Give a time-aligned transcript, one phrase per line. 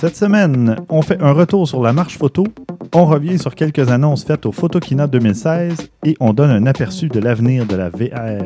[0.00, 2.46] Cette semaine, on fait un retour sur la marche photo,
[2.94, 7.20] on revient sur quelques annonces faites au Photokina 2016 et on donne un aperçu de
[7.20, 8.42] l'avenir de la VR.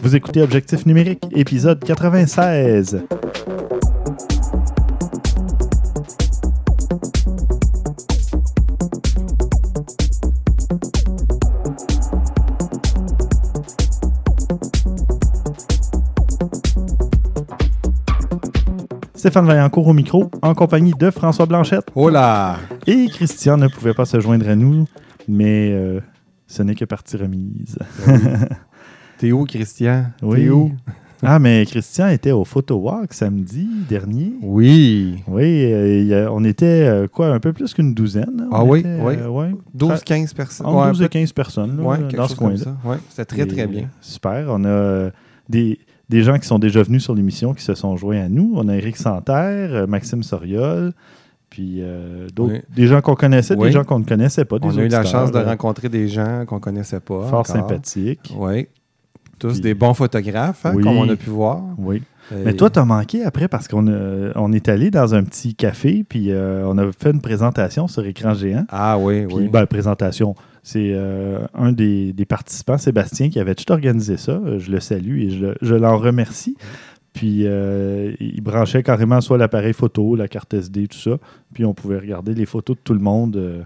[0.00, 3.02] Vous écoutez Objectif numérique, épisode 96.
[19.24, 21.86] Stéphane Vaillancourt au micro, en compagnie de François Blanchette.
[21.94, 22.58] Hola!
[22.86, 24.84] Et Christian ne pouvait pas se joindre à nous,
[25.26, 26.00] mais euh,
[26.46, 27.78] ce n'est que partie remise.
[29.18, 30.08] T'es où, Christian?
[30.20, 30.42] Oui.
[30.42, 30.72] T'es où?
[31.26, 34.34] Ah, mais Christian était au Photo Walk samedi dernier.
[34.42, 35.22] Oui.
[35.26, 38.42] Oui, euh, on était, euh, quoi, un peu plus qu'une douzaine.
[38.42, 38.48] hein?
[38.52, 39.14] Ah oui, était, oui.
[39.18, 40.66] euh, ouais, 12-15 personnes.
[40.66, 42.98] entre Ouais, 12 et peut- 15 personnes là, ouais, dans ce coin-là.
[43.08, 43.88] c'était très, Et, très bien.
[44.02, 44.44] Super.
[44.50, 45.08] On a
[45.48, 45.78] des,
[46.08, 48.52] des gens qui sont déjà venus sur l'émission qui se sont joints à nous.
[48.56, 50.92] On a Eric Santerre, euh, Maxime Soriol,
[51.50, 52.60] puis euh, d'autres, Oui.
[52.74, 53.68] des gens qu'on connaissait, Oui.
[53.68, 54.58] des gens qu'on ne connaissait pas.
[54.58, 57.20] Des On a eu la chance de euh, rencontrer des gens qu'on connaissait pas.
[57.22, 57.46] Fort encore.
[57.46, 58.34] sympathiques.
[58.36, 58.66] Oui.
[59.38, 60.82] Tous Puis- des bons photographes, hein, Oui.
[60.84, 61.60] comme on a pu voir.
[61.78, 62.02] Oui.
[62.32, 63.86] Et- Mais toi, t'as manqué après parce qu'on
[64.36, 68.04] on est allé dans un petit café, puis euh, on a fait une présentation sur
[68.06, 68.64] écran géant.
[68.70, 69.48] Ah oui, Puis, oui.
[69.48, 70.34] ben, présentation.
[70.66, 74.32] C'est euh, un des, des participants, Sébastien, qui avait tout organisé ça.
[74.44, 76.56] Euh, Je le salue et je, le- je l'en remercie.
[77.12, 81.18] Puis euh, il branchait carrément soit l'appareil photo, la carte SD, tout ça.
[81.52, 83.60] Puis on pouvait regarder les photos de tout le monde euh,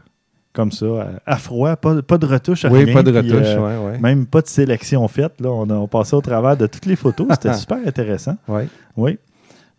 [0.53, 0.87] comme ça,
[1.25, 2.93] à, à froid, pas, pas de retouche, oui, rien.
[2.95, 3.47] pas de Puis, retouche.
[3.47, 3.99] euh, ouais, ouais.
[4.01, 5.41] Même pas de sélection faite.
[5.41, 5.51] Là.
[5.51, 7.29] On, a, on passait au travers de toutes les photos.
[7.31, 8.37] C'était super intéressant.
[8.49, 8.67] Ouais.
[8.97, 9.19] Oui.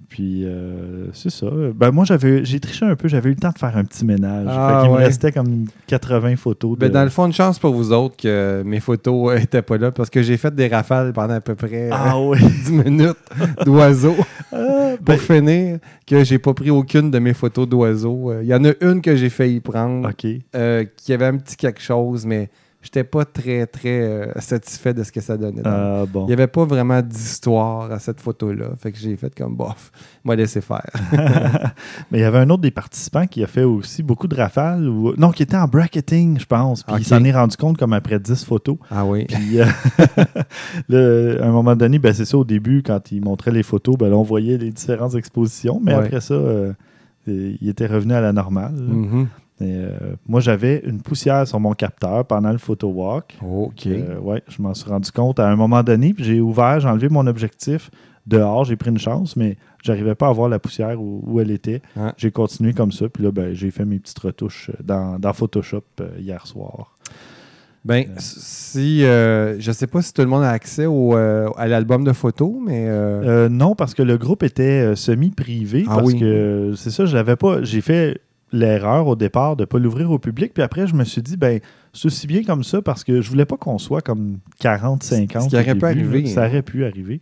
[0.10, 1.46] Puis, euh, c'est ça.
[1.76, 3.08] Ben, moi, j'avais, j'ai triché un peu.
[3.08, 4.48] J'avais eu le temps de faire un petit ménage.
[4.50, 4.98] Ah, fait ouais.
[4.98, 6.72] me restait comme 80 photos.
[6.72, 6.80] De...
[6.80, 9.92] Ben, dans le fond, une chance pour vous autres que mes photos n'étaient pas là
[9.92, 12.40] parce que j'ai fait des rafales pendant à peu près euh, Ah oui.
[12.40, 13.18] 10 minutes
[13.66, 14.16] d'oiseaux.
[14.52, 18.32] Ah, Pour ben, finir, que j'ai pas pris aucune de mes photos d'oiseaux.
[18.32, 20.26] Euh, Il y en a une que j'ai failli prendre, OK.
[20.56, 22.50] euh, qui avait un petit quelque chose, mais
[22.82, 25.62] j'étais pas très, très euh, satisfait de ce que ça donnait.
[25.66, 26.24] Ah, bon.
[26.24, 28.68] Il n'y avait pas vraiment d'histoire à cette photo-là.
[28.78, 29.92] Fait que j'ai fait comme bof,
[30.24, 30.90] moi laisser faire.
[32.12, 34.88] Mais il y avait un autre des participants qui a fait aussi beaucoup de rafales.
[34.88, 35.14] Ou...
[35.18, 36.84] Non, qui était en bracketing, je pense.
[36.84, 38.78] Puis il s'en est rendu compte comme après 10 photos.
[38.90, 39.26] Ah oui.
[39.26, 39.66] Puis, euh,
[40.90, 43.98] là, à un moment donné, ben, c'est ça, au début, quand il montrait les photos,
[43.98, 45.80] ben, là, on voyait les différentes expositions.
[45.84, 46.06] Mais Ouais.
[46.06, 46.74] après ça, euh,
[47.28, 48.74] il était revenu à la normale.
[48.74, 49.28] Mhm.
[49.62, 49.90] Euh,
[50.28, 53.38] moi, j'avais une poussière sur mon capteur pendant le photo walk.
[53.42, 53.88] OK.
[53.88, 56.16] Euh, ouais, je m'en suis rendu compte à un moment donné.
[56.18, 57.92] J'ai ouvert, j'ai enlevé mon objectif
[58.26, 58.64] dehors.
[58.64, 61.82] J'ai pris une chance, mais j'arrivais pas à voir la poussière où, où elle était.
[62.18, 63.10] J'ai continué comme ça.
[63.10, 66.96] Puis là, ben, j'ai fait mes petites retouches dans, dans Photoshop euh, hier soir.
[67.86, 68.14] Ben, Euh.
[68.18, 69.04] si.
[69.06, 72.12] euh, je sais pas si tout le monde a accès au, euh, à l'album de
[72.14, 72.86] photos, mais.
[72.88, 75.86] euh, Euh, non, parce que le groupe était euh, semi-privé.
[75.88, 76.20] Ah parce oui.
[76.20, 77.64] que euh, c'est ça, je l'avais pas.
[77.64, 78.20] J'ai fait
[78.52, 80.54] l'erreur au départ de ne pas l'ouvrir au public.
[80.54, 81.60] Puis après, je me suis dit, ben,
[81.94, 85.44] c'est aussi bien comme ça parce que je voulais pas qu'on soit comme 40, 50.
[85.44, 86.30] Ce qui au aurait pu début, arriver, là.
[86.30, 86.48] Ça hein.
[86.48, 87.22] aurait pu arriver.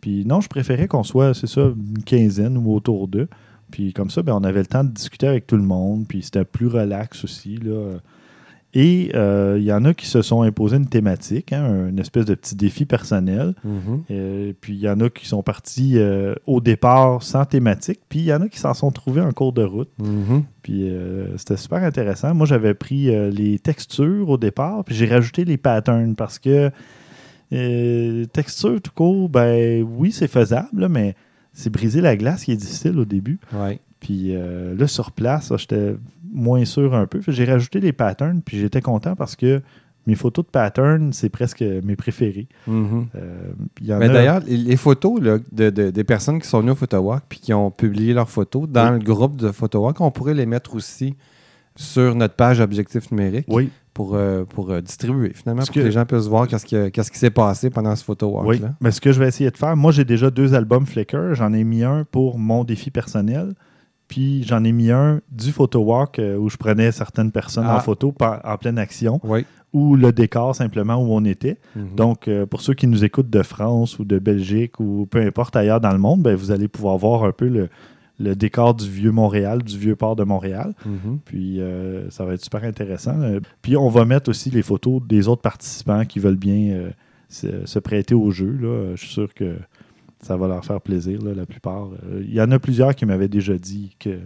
[0.00, 3.28] Puis non, je préférais qu'on soit, c'est ça, une quinzaine ou autour d'eux.
[3.70, 6.06] Puis comme ça, ben, on avait le temps de discuter avec tout le monde.
[6.08, 7.56] Puis c'était plus relax aussi.
[7.56, 7.98] Là.
[8.78, 12.26] Et euh, il y en a qui se sont imposés une thématique, hein, une espèce
[12.26, 13.54] de petit défi personnel.
[13.64, 14.02] mhm.
[14.10, 18.18] Euh, puis il y en a qui sont partis euh, au départ sans thématique, puis
[18.18, 19.88] il y en a qui s'en sont trouvés en cours de route.
[19.98, 20.44] Mhm.
[20.60, 20.92] Puis
[21.38, 22.34] c'était super intéressant.
[22.34, 26.70] Moi, j'avais pris les textures au départ, puis j'ai rajouté les patterns parce que
[28.32, 31.14] texture tout court, ben oui, c'est faisable, là, mais
[31.54, 33.38] c'est briser la glace qui est difficile au début.
[33.54, 33.78] Ouais.
[34.00, 35.94] Puis là, sur place, j'étais
[36.32, 37.20] moins sûr un peu.
[37.28, 39.60] J'ai rajouté les patterns, puis j'étais content parce que
[40.06, 42.46] mes photos de patterns, c'est presque mes préférés.
[42.68, 43.06] Mhm.
[43.16, 46.76] Euh, Mais a- d'ailleurs, les, photos là, de, de- des personnes qui sont venues au
[46.76, 48.98] PhotoWalk puis qui ont publié leurs photos dans Oui.
[49.00, 51.16] le groupe de PhotoWalk, on pourrait les mettre aussi
[51.74, 55.80] sur notre page Objectif numérique Oui, pour, euh, pour euh, distribuer, finalement, Parce pour que,
[55.80, 56.64] que- les gens puissent voir qu'est-ce
[57.10, 58.46] qui, s'est passé pendant ce PhotoWalk.
[58.46, 58.74] Oui, là.
[58.80, 61.34] mais ce que je vais essayer de faire, moi j'ai déjà deux albums Flickr.
[61.34, 63.54] J'en ai mis un pour mon défi personnel,
[64.08, 67.76] puis j'en ai mis un du photo walk euh, où je prenais certaines personnes Ah.
[67.76, 69.44] en photo pa- en pleine action, Oui.
[69.72, 71.58] ou le décor simplement où on était.
[71.74, 71.94] Mhm.
[71.96, 75.56] Donc euh, pour ceux qui nous écoutent de France ou de Belgique ou peu importe
[75.56, 77.68] ailleurs dans le monde, ben, vous allez pouvoir voir un peu le,
[78.18, 80.72] le décor du vieux Montréal, du vieux port de Montréal.
[80.86, 81.18] Mhm.
[81.24, 83.16] Puis euh, ça va être super intéressant.
[83.62, 86.90] Puis on va mettre aussi les photos des autres participants qui veulent bien
[87.28, 88.56] se, se prêter au jeu.
[88.60, 88.92] Là.
[88.94, 89.56] Je suis sûr que
[90.26, 91.86] ça va leur faire plaisir, là, la plupart.
[92.04, 94.18] Euh, Il y en a plusieurs qui m'avaient déjà dit que,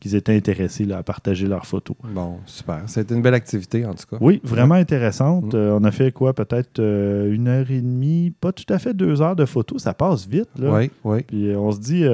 [0.00, 1.96] qu'ils étaient intéressés là, à partager leurs photos.
[2.14, 2.82] Bon, super.
[2.86, 4.18] C'était une belle activité, en tout cas.
[4.20, 5.54] Oui, vraiment intéressante.
[5.54, 5.56] Mm.
[5.56, 6.34] Euh, on a fait quoi?
[6.34, 9.82] Peut-être euh, une heure et demie, pas tout à fait deux heures de photos.
[9.82, 10.50] Ça passe vite.
[10.58, 10.72] Là.
[10.74, 11.22] Oui, oui.
[11.22, 12.04] Puis euh, on se dit,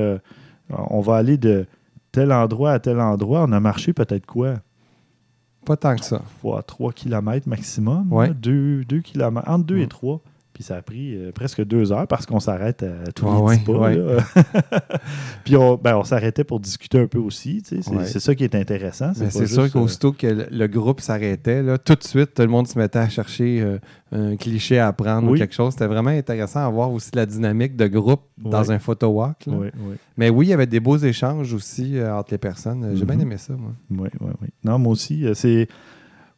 [0.71, 1.67] on va aller de
[2.13, 4.55] tel endroit à tel endroit, on a marché peut-être quoi?
[5.65, 6.21] Pas tant que ça.
[6.41, 8.13] Fois 3 km maximum.
[8.13, 8.31] Ouais.
[8.35, 9.89] 2, km, entre 2 et Mm.
[9.89, 10.21] 3.
[10.63, 13.43] Puis ça a pris euh, presque deux heures parce qu'on s'arrête à tous Ah les
[13.43, 13.73] ouais, pas.
[13.73, 13.97] ouais.
[13.97, 14.23] là.
[15.45, 17.63] Puis on, ben, on s'arrêtait pour discuter un peu aussi.
[17.63, 17.83] tu sais.
[17.83, 18.05] C'est Ouais.
[18.07, 19.09] c'est ça qui est intéressant.
[19.09, 22.35] Pas c'est juste, sûr euh, qu'aussitôt que le, le groupe s'arrêtait, là, tout de suite,
[22.35, 23.79] tout le monde se mettait à chercher euh,
[24.13, 25.73] un cliché à apprendre ou quelque chose.
[25.73, 29.47] C'était vraiment intéressant à voir aussi la dynamique de groupe dans un photo walk.
[29.47, 29.55] là.
[30.17, 32.93] Mais oui, il y avait des beaux échanges aussi euh, entre les personnes.
[32.95, 33.11] J'ai Mhm.
[33.11, 33.73] bien aimé ça, moi.
[33.91, 34.49] Oui, oui, oui.
[34.65, 35.67] Non, moi aussi, c'est.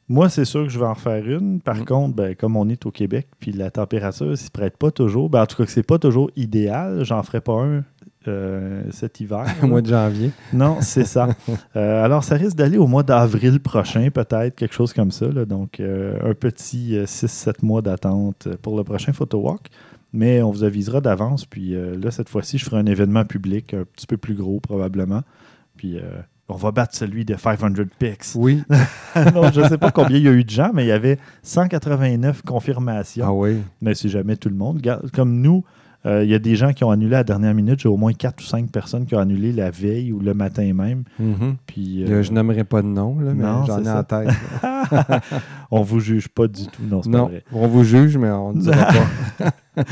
[0.08, 1.60] Moi, c'est sûr que je vais en refaire une.
[1.60, 1.84] Par Mm.
[1.86, 5.30] contre, ben, comme on est au Québec, puis la température ne s'y prête pas toujours,
[5.30, 7.84] ben, en tout cas c'est pas toujours idéal, j'en ferai pas un
[8.26, 9.44] euh, cet hiver.
[9.62, 10.30] Au mois de janvier.
[10.52, 11.28] Non, c'est ça.
[11.76, 15.26] Euh, alors, ça risque d'aller au mois d'avril prochain, peut-être, quelque chose comme ça.
[15.26, 15.44] là.
[15.44, 19.68] Donc, euh, un petit 6-7 mois d'attente pour le prochain photo walk.
[20.12, 21.44] Mais on vous avisera d'avance.
[21.44, 25.22] Puis là, cette fois-ci, je ferai un événement public un petit peu plus gros, probablement.
[25.76, 26.02] Puis euh,
[26.48, 27.68] on va battre celui de 500
[27.98, 28.20] pics.
[28.34, 28.62] Oui.
[29.34, 30.92] non, je ne sais pas combien il y a eu de gens, mais il y
[30.92, 33.24] avait 189 confirmations.
[33.26, 33.58] Ah oui.
[33.80, 34.82] Mais c'est jamais tout le monde.
[35.14, 35.64] Comme nous,
[36.06, 37.80] euh, il y a des gens qui ont annulé à la dernière minute.
[37.80, 40.70] J'ai au moins 4 ou 5 personnes qui ont annulé la veille ou le matin
[40.74, 41.04] même.
[41.18, 41.56] Mhm.
[41.66, 44.28] Puis, Euh, euh, Je n'aimerai pas de nom, là, mais non, j'en ai en tête.
[45.70, 46.82] on vous juge pas du tout.
[46.82, 47.42] Non, c'est pas non, vrai.
[47.52, 48.86] on vous juge, mais on ne dira
[49.38, 49.84] pas.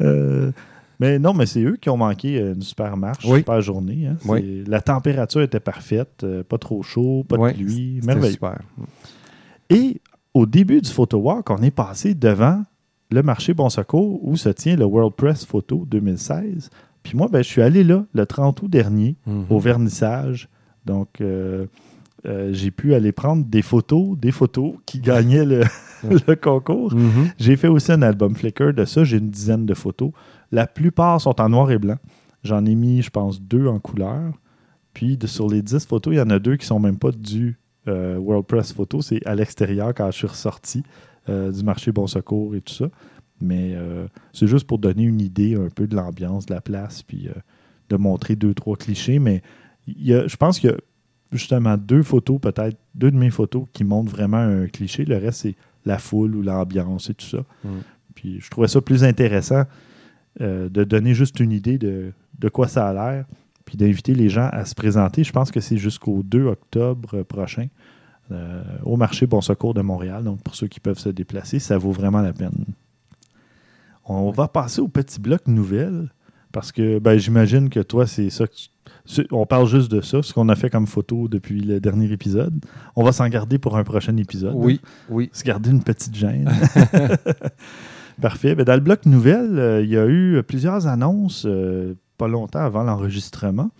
[0.00, 0.52] Euh,
[1.00, 3.38] mais non, mais c'est eux qui ont manqué euh, une super marche, Oui.
[3.38, 4.06] super journée.
[4.06, 4.16] hein.
[4.26, 4.64] Oui.
[4.66, 8.32] La température était parfaite, euh, pas trop chaud, pas de pluie, merveilleux.
[8.32, 8.58] super.
[9.70, 10.00] Et
[10.34, 12.62] au début du photo walk, on est passé devant
[13.10, 16.70] le marché Bon Secours où se tient le World Press Photo 2016.
[17.02, 19.44] Puis moi, ben, je suis allé là le 30 août dernier Mhm.
[19.50, 20.48] au vernissage.
[20.84, 21.66] Donc, euh,
[22.26, 25.62] euh, j'ai pu aller prendre des photos, des photos qui gagnaient le,
[26.28, 26.94] le concours.
[26.94, 27.30] Mhm.
[27.38, 29.04] J'ai fait aussi un album Flickr de ça.
[29.04, 30.10] J'ai une dizaine de photos.
[30.52, 31.96] La plupart sont en noir et blanc.
[32.44, 34.32] J'en ai mis, je pense, deux en couleur.
[34.94, 37.10] Puis de- sur les 10 photos, il y en a deux qui sont même pas
[37.10, 39.00] du euh, World Press Photo.
[39.02, 40.82] C'est à l'extérieur quand je suis ressorti
[41.28, 42.86] euh, du marché Bon Secours et tout ça.
[43.40, 47.02] Mais euh, c'est juste pour donner une idée un peu de l'ambiance de la place,
[47.02, 47.28] puis
[47.88, 49.18] de montrer deux, trois clichés.
[49.18, 49.42] Mais
[49.86, 50.76] il y a- je pense qu'il y a
[51.32, 55.04] justement deux photos, peut-être deux de mes photos qui montrent vraiment un cliché.
[55.04, 57.38] Le reste, c'est la foule ou l'ambiance et tout ça.
[57.64, 57.68] Mm.
[58.14, 59.62] Puis je trouvais ça plus intéressant
[60.40, 63.26] euh, de donner juste une idée de, de quoi ça a l'air,
[63.64, 65.24] puis d'inviter les gens à se présenter.
[65.24, 67.66] Je pense que c'est jusqu'au 2 octobre prochain
[68.30, 70.24] euh, au marché Bon Secours de Montréal.
[70.24, 72.64] Donc pour ceux qui peuvent se déplacer, ça vaut vraiment la peine.
[74.04, 76.08] On va passer au petit bloc nouvelles
[76.52, 78.68] parce que ben, j'imagine que toi, c'est ça que tu-
[79.04, 82.10] c'est- on parle juste de ça, ce qu'on a fait comme photo depuis le dernier
[82.10, 82.54] épisode.
[82.96, 84.54] On va s'en garder pour un prochain épisode.
[84.56, 84.80] Oui,
[85.10, 85.28] oui.
[85.34, 86.48] Se garder une petite gêne.
[88.20, 88.54] Parfait.
[88.54, 92.60] Ben, dans le bloc nouvelles, euh, il y a eu plusieurs annonces euh, pas longtemps
[92.60, 93.70] avant l'enregistrement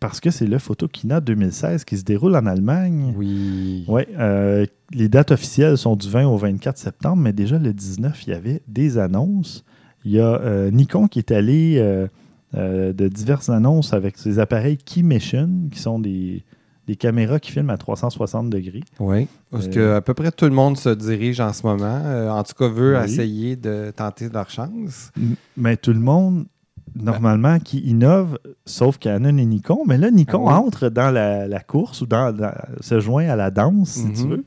[0.00, 3.14] parce que c'est le Photokina 2016 qui se déroule en Allemagne.
[3.16, 3.84] Oui.
[3.88, 8.26] Oui, euh, les dates officielles sont du 20 au 24 septembre, mais déjà le 19,
[8.26, 9.64] il y avait des annonces.
[10.04, 11.82] Il y a Nikon qui est allé
[12.54, 16.44] de diverses annonces avec ses appareils Key Mission, qui sont des,
[16.88, 18.82] des caméras qui filment à 360 degrés.
[18.98, 19.28] Oui.
[19.50, 22.00] Parce Euh, que à peu près tout le monde se dirige en ce moment.
[22.04, 23.04] euh, en tout cas, veut Oui.
[23.04, 25.12] essayer de tenter leur chance.
[25.56, 26.46] Mais tout le monde,
[26.96, 29.80] normalement, qui innove, sauf Canon et Nikon.
[29.86, 33.36] Mais là, Nikon Ah entre dans la, la course ou dans, dans- se joint à
[33.36, 34.30] la danse, si tu Mhm.
[34.30, 34.44] veux.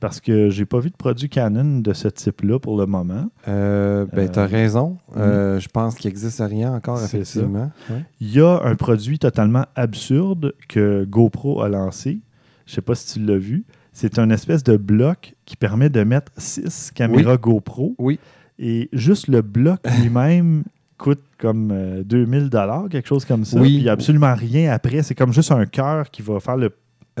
[0.00, 3.26] Parce que j'ai pas vu de produit Canon de ce type-là pour le moment.
[3.48, 4.96] Euh, ben, Euh, t'as raison.
[5.16, 7.70] Euh, Je pense qu'il n'existe rien encore, effectivement.
[7.90, 8.04] Ouais.
[8.18, 12.20] Il y a un produit totalement absurde que GoPro a lancé.
[12.64, 13.64] Je sais pas si tu l'as vu.
[13.92, 17.94] C'est un espèce de bloc qui permet de mettre six caméras GoPro.
[17.98, 18.18] Oui.
[18.58, 20.64] Et juste le bloc lui-même
[20.96, 23.58] coûte comme euh, 2000 dollars, quelque chose comme ça.
[23.58, 23.68] Oui.
[23.68, 25.02] Puis il n'y a absolument rien après.
[25.02, 26.70] C'est comme juste un cœur qui va faire le,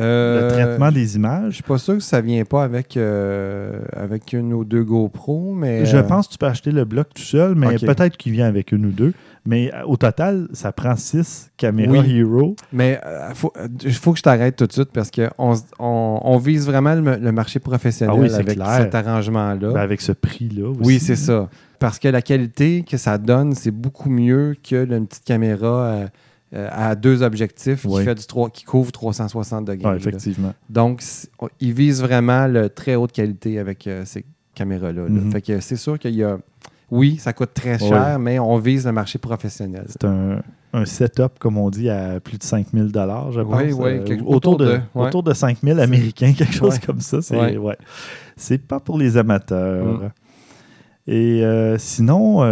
[0.00, 1.54] le Euh, traitement des Je images.
[1.54, 5.84] suis pas sûr que ça vient pas avec, euh, avec une ou deux GoPro, mais.
[5.86, 8.46] Je euh, pense que tu peux acheter le bloc tout seul, mais peut-être qu'il vient
[8.46, 9.12] avec une ou deux.
[9.46, 12.18] Mais au total, ça prend six caméras Oui.
[12.18, 12.56] Hero.
[12.74, 13.52] Mais il faut,
[13.92, 17.32] faut que je t'arrête tout de suite parce qu'on on, on vise vraiment le, le
[17.32, 18.76] marché professionnel Ah oui, avec clair.
[18.76, 19.72] cet arrangement-là.
[19.72, 20.80] Ben, avec ce prix-là aussi.
[20.84, 21.48] oui, c'est ça.
[21.78, 25.94] Parce que la qualité que ça donne, c'est beaucoup mieux que une petite caméra
[26.52, 28.00] euh, à deux objectifs Oui.
[28.00, 29.84] qui, fait du 3, qui couvre 360 degrés.
[29.86, 29.98] Ouais, là.
[29.98, 30.52] effectivement.
[30.68, 31.02] Donc,
[31.60, 35.02] ils visent vraiment le très haute qualité avec euh, ces caméras-là.
[35.04, 35.08] là.
[35.08, 35.30] Mhm.
[35.30, 36.38] Fait que c'est sûr qu'il y a.
[36.90, 39.84] Oui, ça coûte très cher, mais on vise le marché professionnel.
[39.86, 40.42] C'est un,
[40.72, 43.62] un setup, comme on dit, à plus de 5000 je pense.
[43.62, 45.06] Oui, oui, Euh, quelque- autour, autour de, de, ouais.
[45.06, 47.22] autour de 5000 américains, quelque chose comme ça.
[47.22, 48.58] C'est Ouais.
[48.58, 50.00] pas pour les amateurs.
[50.00, 50.10] Mm.
[51.06, 52.44] Et euh, sinon,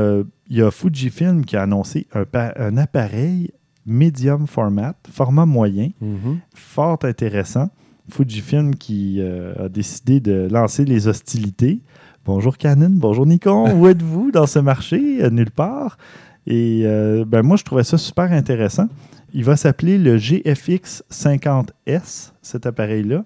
[0.49, 3.51] il y a Fujifilm qui a annoncé un appareil
[3.89, 6.39] medium format, format moyen, Mhm.
[6.55, 7.71] fort intéressant.
[8.11, 11.81] Fujifilm qui euh, a décidé de lancer les hostilités.
[12.25, 15.23] Bonjour Canon, bonjour Nikon, où êtes-vous dans ce marché?
[15.23, 15.99] Euh, Nulle part?
[16.47, 18.89] Et euh, ben, moi, je trouvais ça super intéressant.
[19.35, 23.25] Il va s'appeler le GFX 50S, cet appareil-là.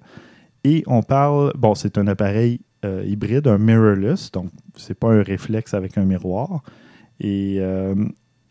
[0.64, 2.61] Et on parle, bon, c'est un appareil
[3.07, 6.64] hybride, un mirrorless, donc c'est pas un réflexe avec un miroir.
[7.21, 7.61] Et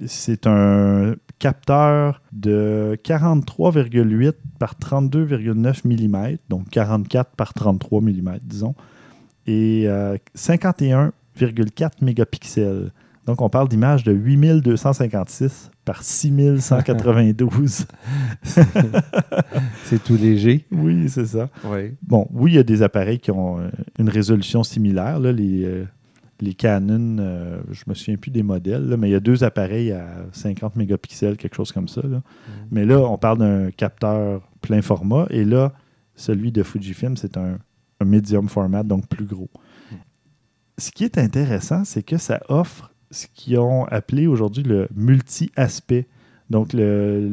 [0.06, 8.76] c'est un capteur de 43,8 par 32,9 mm, donc 44 par 33 mm, disons,
[9.48, 12.92] et euh, 51,4 mégapixels.
[13.26, 17.86] Donc, on parle d'images de 8256 par 6192.
[19.84, 20.66] C'est tout léger.
[20.72, 21.50] oui, c'est ça.
[21.66, 21.94] Oui.
[22.04, 23.70] Bon, oui, il y a des appareils qui ont euh,
[24.00, 25.20] une résolution similaire.
[25.20, 25.86] là, les, euh,
[26.42, 29.44] les Canon, euh, je me souviens plus des modèles, là, mais il y a deux
[29.44, 32.02] appareils à 50 mégapixels, quelque chose comme ça.
[32.04, 32.22] là.
[32.72, 35.28] Mais là, on parle d'un capteur plein format.
[35.30, 35.72] Et là,
[36.16, 37.60] celui de Fujifilm, c'est un,
[38.00, 39.50] un medium format, donc plus gros.
[40.78, 46.08] Ce qui est intéressant, c'est que ça offre ce qu'ils ont appelé aujourd'hui le multi-aspect.
[46.50, 47.30] Donc, le,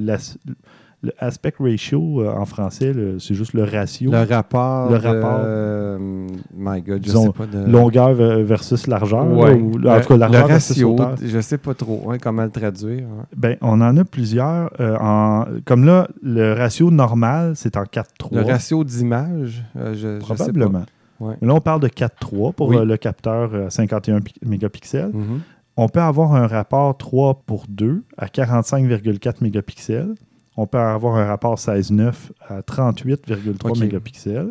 [1.02, 4.10] le aspect ratio euh, en français, le- c'est juste le ratio.
[4.10, 4.90] Le rapport.
[4.90, 5.40] Le rapport.
[5.44, 6.26] euh,
[6.56, 7.46] my God, je Disons, sais pas.
[7.46, 7.70] De...
[7.70, 9.24] longueur ve- versus largeur.
[9.24, 11.14] là, ou, en Le- tout cas, le largeur versus ratio, hauteur.
[11.24, 13.02] je sais pas trop ouais, comment le traduire.
[13.02, 13.24] ouais.
[13.36, 14.70] Ben, on en a plusieurs.
[14.80, 18.04] euh, en, comme là, le ratio normal, c'est en 4-3.
[18.34, 20.34] Le ratio d'image, euh, je, je sais pas.
[20.34, 20.82] Probablement.
[21.20, 21.34] Ouais.
[21.42, 22.76] Là, on parle de 4-3 pour Oui.
[22.84, 25.10] le capteur euh, 51 pi- mégapixels.
[25.14, 25.40] Mhm.
[25.76, 30.14] On peut avoir un rapport 3 pour 2 à 45,4 mégapixels.
[30.60, 32.12] On peut avoir un rapport 16-9
[32.48, 33.78] à 38,3 Ok.
[33.78, 34.50] mégapixels.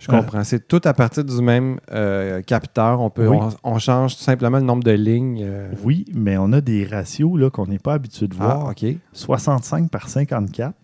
[0.00, 0.42] Je comprends.
[0.42, 3.00] C'est tout à partir du même euh, capteur.
[3.00, 3.38] On, peut, Oui.
[3.62, 5.42] on, on change tout simplement le nombre de lignes.
[5.44, 5.70] euh.
[5.84, 8.66] Oui, mais on a des ratios là, qu'on n'est pas habitué de voir.
[8.66, 8.84] Ah, OK.
[9.12, 10.74] 65 par 54,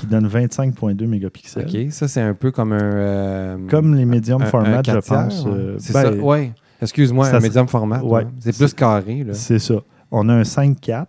[0.00, 1.66] qui donne 25,2 mégapixels.
[1.68, 1.92] OK.
[1.92, 2.80] Ça, c'est un peu comme un.
[2.80, 5.44] euh, Comme les medium un- format, un je pense.
[5.44, 5.50] ouais.
[5.52, 6.12] euh, c'est ben, ça.
[6.18, 6.52] Oui.
[6.80, 8.02] Excuse-moi, un médium format.
[8.02, 8.26] Ouais.
[8.40, 9.22] C'est plus carré.
[9.24, 9.34] Là.
[9.34, 9.74] C'est ça.
[10.10, 11.04] On a un 5-4,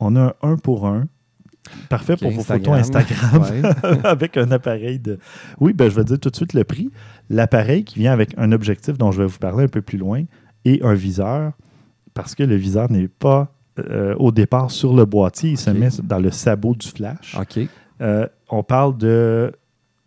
[0.00, 1.06] on a un 1 pour 1.
[1.88, 3.42] Parfait pour vos photos Instagram.
[3.42, 3.98] Ouais.
[4.04, 5.18] avec un appareil de.
[5.60, 6.90] Oui, ben, je vais dire tout de suite le prix.
[7.30, 10.24] L'appareil qui vient avec un objectif dont je vais vous parler un peu plus loin
[10.64, 11.52] et un viseur,
[12.14, 13.52] parce que le viseur n'est pas
[13.90, 17.36] euh, au départ sur le boîtier, il se met dans le sabot du flash.
[17.40, 17.60] OK.
[18.00, 19.52] Euh, on parle de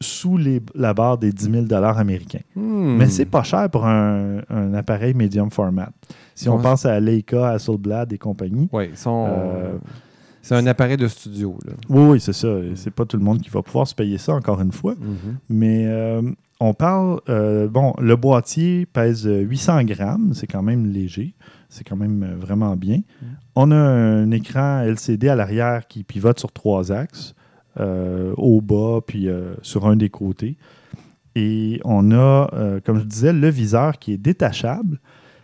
[0.02, 2.40] sous les- la barre des 10 000 américains.
[2.56, 2.98] Hmm.
[2.98, 5.90] Mais c'est pas cher pour un, un appareil medium format.
[6.36, 6.64] Si on Ouais.
[6.64, 9.78] pense à Leica, Hasselblad et compagnie, Oui, ils sont- Euh,
[10.42, 11.58] c'est un appareil de studio.
[11.66, 11.74] Là.
[11.90, 12.48] oui, oui, c'est ça.
[12.76, 14.96] C'est pas tout le monde qui va pouvoir se payer ça, encore une fois.
[14.96, 15.38] Mhm.
[15.50, 16.22] Mais euh,
[16.60, 21.34] on parle, euh, bon, le boîtier pèse 800 grammes, c'est quand même léger,
[21.70, 23.02] c'est quand même euh, vraiment bien.
[23.56, 27.36] On a un écran LCD à l'arrière qui pivote sur trois axes,
[27.80, 30.58] euh, au bas, puis euh, sur un des côtés.
[31.36, 35.00] Et on a, euh, comme je disais, le viseur qui est détachable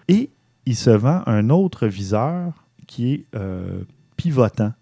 [0.08, 0.30] et
[0.66, 2.51] il se vend un autre viseur
[2.88, 3.84] qui est euh,
[4.18, 4.74] pivotant,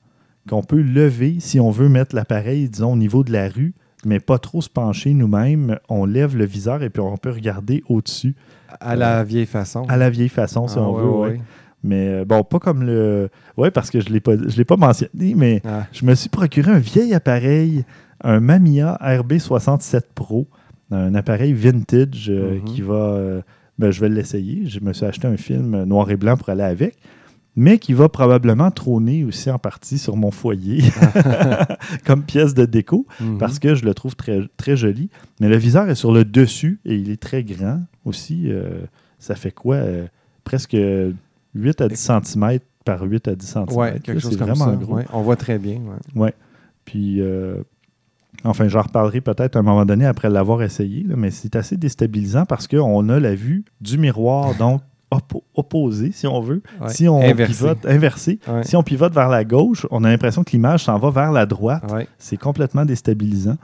[0.49, 3.73] qu'on peut lever si on veut mettre l'appareil, disons, au niveau de la rue,
[4.05, 5.77] mais pas trop se pencher nous-mêmes.
[5.89, 8.35] On lève le viseur et puis on peut regarder au-dessus,
[8.79, 9.83] À la vieille façon.
[9.87, 11.09] à la vieille façon, si Ah, on ouais, veut.
[11.35, 11.41] ouais.
[11.83, 13.29] Mais euh, bon, pas comme le.
[13.57, 16.79] Oui, parce que je ne l'ai pas mentionné, mais Ah, je me suis procuré un
[16.79, 17.85] vieil appareil,
[18.23, 20.47] un Mamiya RB67 Pro,
[20.91, 22.63] un appareil vintage euh, Mhm.
[22.65, 22.93] qui va.
[22.95, 23.41] euh,
[23.77, 24.65] ben, je vais l'essayer.
[24.67, 26.95] Je me suis acheté un film noir et blanc pour aller avec,
[27.55, 30.83] mais qui va probablement trôner aussi en partie sur mon foyer
[32.05, 33.37] comme pièce de déco mhm.
[33.37, 35.09] parce que je le trouve très, très joli.
[35.39, 38.51] Mais le viseur est sur le dessus et il est très grand aussi.
[38.51, 38.81] Euh,
[39.19, 40.05] ça fait quoi euh,
[40.43, 40.77] Presque
[41.55, 43.65] 8 à 10 cm par 8 à 10 cm.
[43.71, 44.75] Ouais, quelque chose c'est comme vraiment ça.
[44.75, 44.95] gros.
[44.95, 45.05] ouais.
[45.13, 45.79] On voit très bien.
[46.15, 46.33] ouais.
[46.83, 47.63] Puis, euh,
[48.43, 51.77] enfin, j'en reparlerai peut-être à un moment donné après l'avoir essayé, là, mais c'est assez
[51.77, 54.81] déstabilisant parce qu'on a la vue du miroir, donc
[55.11, 56.61] oppo- opposé, si on veut.
[56.81, 56.89] Ouais.
[56.89, 57.53] Si on Inversé.
[57.53, 58.39] pivote, inversé.
[58.47, 58.63] Ouais.
[58.63, 61.45] Si on pivote vers la gauche, on a l'impression que l'image s'en va vers la
[61.45, 61.91] droite.
[61.91, 62.07] Ouais.
[62.17, 63.57] C'est complètement déstabilisant.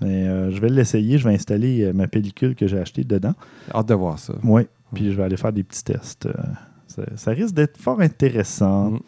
[0.00, 1.18] Mais euh, je vais l'essayer.
[1.18, 3.34] Je vais installer euh, ma pellicule que j'ai achetée dedans.
[3.74, 4.34] Hâte de voir ça.
[4.42, 4.62] Oui.
[4.92, 6.26] Puis je vais aller faire des petits tests.
[6.26, 6.32] Euh,
[6.88, 8.90] ça, ça risque d'être fort intéressant.
[8.92, 9.00] Mm.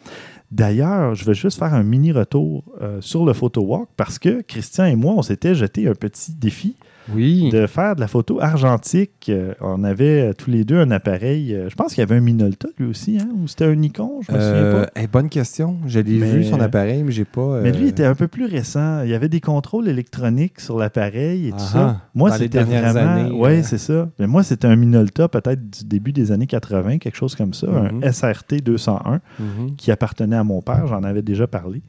[0.51, 4.41] D'ailleurs, je vais juste faire un mini retour euh, sur le photo walk parce que
[4.41, 6.77] Christian et moi, on s'était jeté un petit défi
[7.13, 7.49] Oui.
[7.49, 9.27] de faire de la photo argentique.
[9.29, 11.53] Euh, on avait tous les deux un appareil.
[11.53, 14.19] euh, je pense qu'il y avait un Minolta lui aussi, hein, ou c'était un Nikon,
[14.27, 14.99] je me souviens Euh, pas.
[15.01, 15.77] hey, bonne question.
[15.85, 17.61] Je l'ai Mais- vu son appareil, mais j'ai pas.
[17.61, 19.01] Mais lui était un peu plus récent.
[19.03, 21.79] Il y avait des contrôles électroniques sur l'appareil et tout Ah ça.
[21.97, 22.01] ah.
[22.15, 23.11] Moi, Dans les c'était dernières vraiment.
[23.11, 23.63] années, Oui, euh.
[23.63, 24.09] c'est ça.
[24.19, 27.67] Mais moi, c'était un Minolta, peut-être du début des années 80, quelque chose comme ça,
[27.67, 28.01] Mhm.
[28.03, 29.75] un SRT 201 mhm.
[29.77, 30.87] qui appartenait à mon père.
[30.87, 31.81] J'en avais déjà parlé.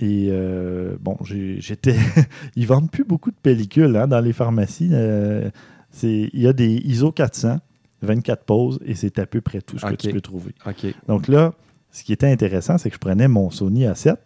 [0.00, 1.96] Et euh, bon, j'étais.
[2.56, 4.90] Ils vendent plus beaucoup de pellicules hein, dans les pharmacies.
[4.92, 5.50] Euh,
[5.90, 7.58] c'est- Il y a des ISO 400,
[8.02, 10.52] 24 poses, et c'est à peu près tout ce que tu peux trouver.
[11.08, 11.54] Donc là,
[11.92, 14.16] ce qui était intéressant, c'est que je prenais mon Sony A7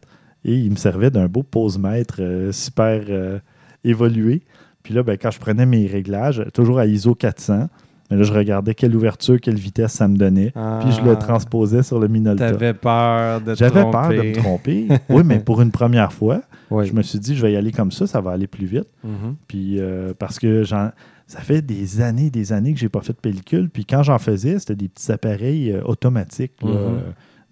[0.44, 3.38] et il me servait d'un beau pose-mètre euh, super euh,
[3.84, 4.42] évolué.
[4.82, 7.68] Puis là, ben, quand je prenais mes réglages, toujours à ISO 400,
[8.10, 10.50] mais là, je regardais quelle ouverture, quelle vitesse ça me donnait.
[10.80, 12.50] Puis je le Ah, transposais sur le Minolta.
[12.50, 14.88] T'avais peur de te J'avais peur de me tromper.
[15.08, 16.86] oui, mais pour une première fois, Oui.
[16.86, 18.88] je me suis dit, je vais y aller comme ça, ça va aller plus vite.
[19.04, 19.36] Mhm.
[19.46, 20.90] Puis euh, parce que j'en-
[21.26, 23.70] ça fait des années, des années que j'ai pas fait de pellicule.
[23.70, 26.54] Puis quand j'en faisais, c'était des petits appareils euh, automatiques.
[26.62, 26.70] Mhm.
[26.74, 27.00] Euh,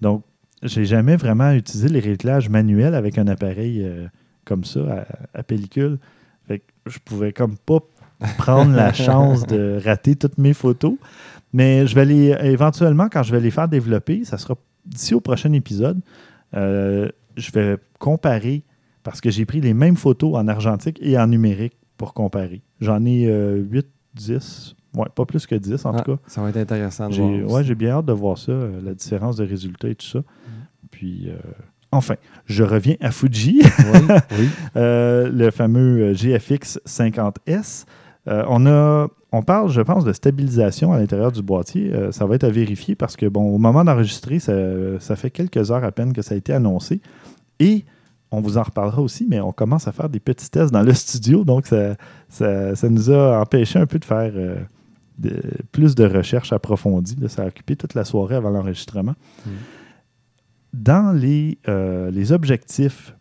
[0.00, 0.24] Donc,
[0.64, 4.06] j'ai jamais vraiment utilisé les réglages manuels avec un appareil euh,
[4.44, 4.80] comme ça
[5.34, 5.98] à, à pellicule.
[6.48, 7.78] Fait que je pouvais comme pas
[8.38, 10.94] prendre la chance de rater toutes mes photos.
[11.52, 15.20] Mais je vais les éventuellement, quand je vais les faire développer, ça sera d'ici au
[15.20, 16.00] prochain épisode.
[16.54, 18.62] euh, je vais comparer
[19.04, 22.62] parce que j'ai pris les mêmes photos en argentique et en numérique pour comparer.
[22.80, 26.20] J'en ai 8, 10, ouais, pas plus que 10 en Ah, tout cas.
[26.26, 27.60] Ça va être intéressant de J'ai voir.
[27.60, 27.68] aussi.
[27.68, 30.18] j'ai bien hâte de voir ça, euh, la différence de résultats et tout ça.
[30.18, 30.22] Mm.
[30.90, 31.37] Puis, euh,
[31.92, 32.14] enfin,
[32.46, 34.00] je reviens à Fuji, oui,
[34.38, 34.48] oui.
[34.76, 37.84] euh, le fameux euh, GFX 50S.
[38.28, 41.92] Euh, on, a, on parle, je pense, de stabilisation à l'intérieur du boîtier.
[41.94, 44.52] Euh, ça va être à vérifier parce que, bon, au moment d'enregistrer, ça,
[45.00, 47.00] ça fait quelques heures à peine que ça a été annoncé.
[47.58, 47.85] Et
[48.30, 50.92] on vous en reparlera aussi, mais on commence à faire des petits tests dans le
[50.94, 51.44] studio.
[51.44, 51.97] Donc, ça,
[52.28, 54.56] ça, ça nous a empêché un peu de faire euh,
[55.18, 55.42] de-
[55.73, 57.16] plus de recherches approfondies.
[57.20, 57.28] là.
[57.28, 59.14] Ça a occupé toute la soirée avant l'enregistrement.
[59.47, 59.50] Mm.
[60.75, 61.58] Dans les,
[62.12, 63.14] les objectifs,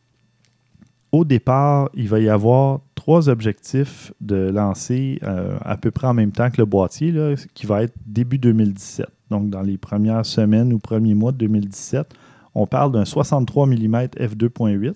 [1.12, 6.14] au départ, il va y avoir trois objectifs de lancer euh, à peu près en
[6.14, 9.08] même temps que le boîtier, là, qui va être début 2017.
[9.30, 12.14] Donc, dans les premières semaines ou premiers mois de 2017,
[12.56, 14.94] on parle d'un 63 mm f2.8,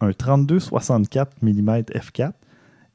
[0.00, 2.32] un 32-64 mm f4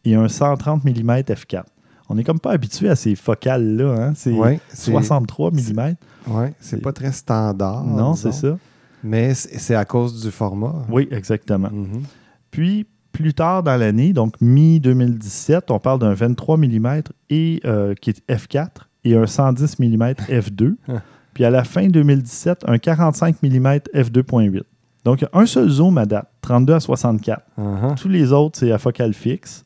[0.05, 1.63] et un 130 mm f4.
[2.09, 4.07] On n'est comme pas habitué à ces focales-là.
[4.07, 4.13] Hein?
[4.15, 5.95] C'est Ouais, c'est 63 mm.
[6.27, 7.85] ouais, c'est pas très standard.
[7.85, 8.57] Non, c'est ça.
[9.03, 10.85] Mais c'est à cause du format.
[10.89, 11.69] Oui, exactement.
[11.71, 12.03] Mhm.
[12.51, 18.11] Puis, plus tard dans l'année, donc mi-2017, on parle d'un 23 mm et, euh, qui
[18.11, 18.69] est f4
[19.03, 20.75] et un 110 mm f2.
[20.87, 21.01] Ah.
[21.33, 24.61] Puis à la fin 2017, un 45 mm f2.8.
[25.03, 27.41] Donc, il y a un seul zoom à date, 32 à 64.
[27.57, 27.95] Uh-huh.
[27.95, 29.65] Tous les autres, c'est à focale fixe.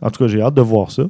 [0.00, 1.04] En tout cas, j'ai hâte de voir ça.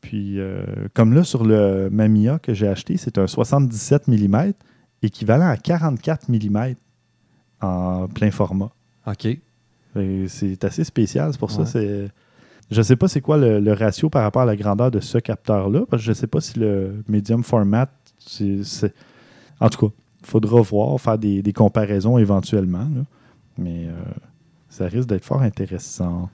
[0.00, 4.52] Puis, euh, comme là, sur le Mamiya que j'ai acheté, c'est un 77 mm,
[5.02, 6.74] équivalent à 44 mm
[7.60, 8.70] en plein format.
[9.06, 9.38] OK.
[10.28, 11.66] C'est assez spécial, c'est pour ça.
[11.66, 12.08] C'est...
[12.70, 15.00] Je ne sais pas c'est quoi le, le ratio par rapport à la grandeur de
[15.00, 18.62] ce capteur-là, parce que je ne sais pas si le medium format, c'est...
[19.60, 22.88] En tout cas, il faudra voir, faire des, des comparaisons éventuellement.
[22.94, 23.02] là.
[23.58, 23.92] Mais euh,
[24.70, 26.30] ça risque d'être fort intéressant.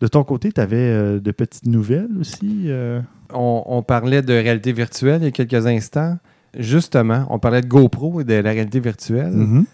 [0.00, 2.64] De ton côté, tu avais de petites nouvelles aussi?
[2.66, 3.00] euh?
[3.32, 6.18] On, on parlait de réalité virtuelle il y a quelques instants.
[6.58, 9.32] Justement, on parlait de GoPro et de la réalité virtuelle.
[9.32, 9.64] Mhm.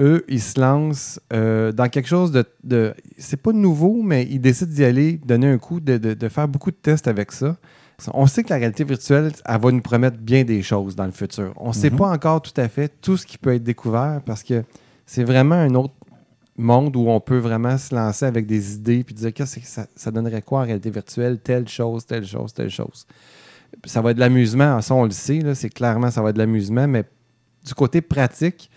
[0.00, 2.44] Eux, ils se lancent euh, dans quelque chose de.
[2.64, 6.28] de c'est pas nouveau, mais ils décident d'y aller, donner un coup, de, de- de
[6.28, 7.56] faire beaucoup de tests avec ça.
[8.14, 11.10] On sait que la réalité virtuelle, elle va nous promettre bien des choses dans le
[11.12, 11.52] futur.
[11.56, 11.98] On ne sait Mhm.
[11.98, 14.64] pas encore tout à fait tout ce qui peut être découvert parce que
[15.04, 15.92] c'est vraiment un autre
[16.56, 19.86] monde où on peut vraiment se lancer avec des idées puis dire qu'est-ce que ça,
[19.96, 23.06] ça donnerait quoi en réalité virtuelle, telle chose, telle chose, telle chose.
[23.84, 26.40] Ça va être de l'amusement, ça on le sait, c'est clairement ça va être de
[26.40, 27.04] l'amusement, mais
[27.66, 28.70] du côté pratique,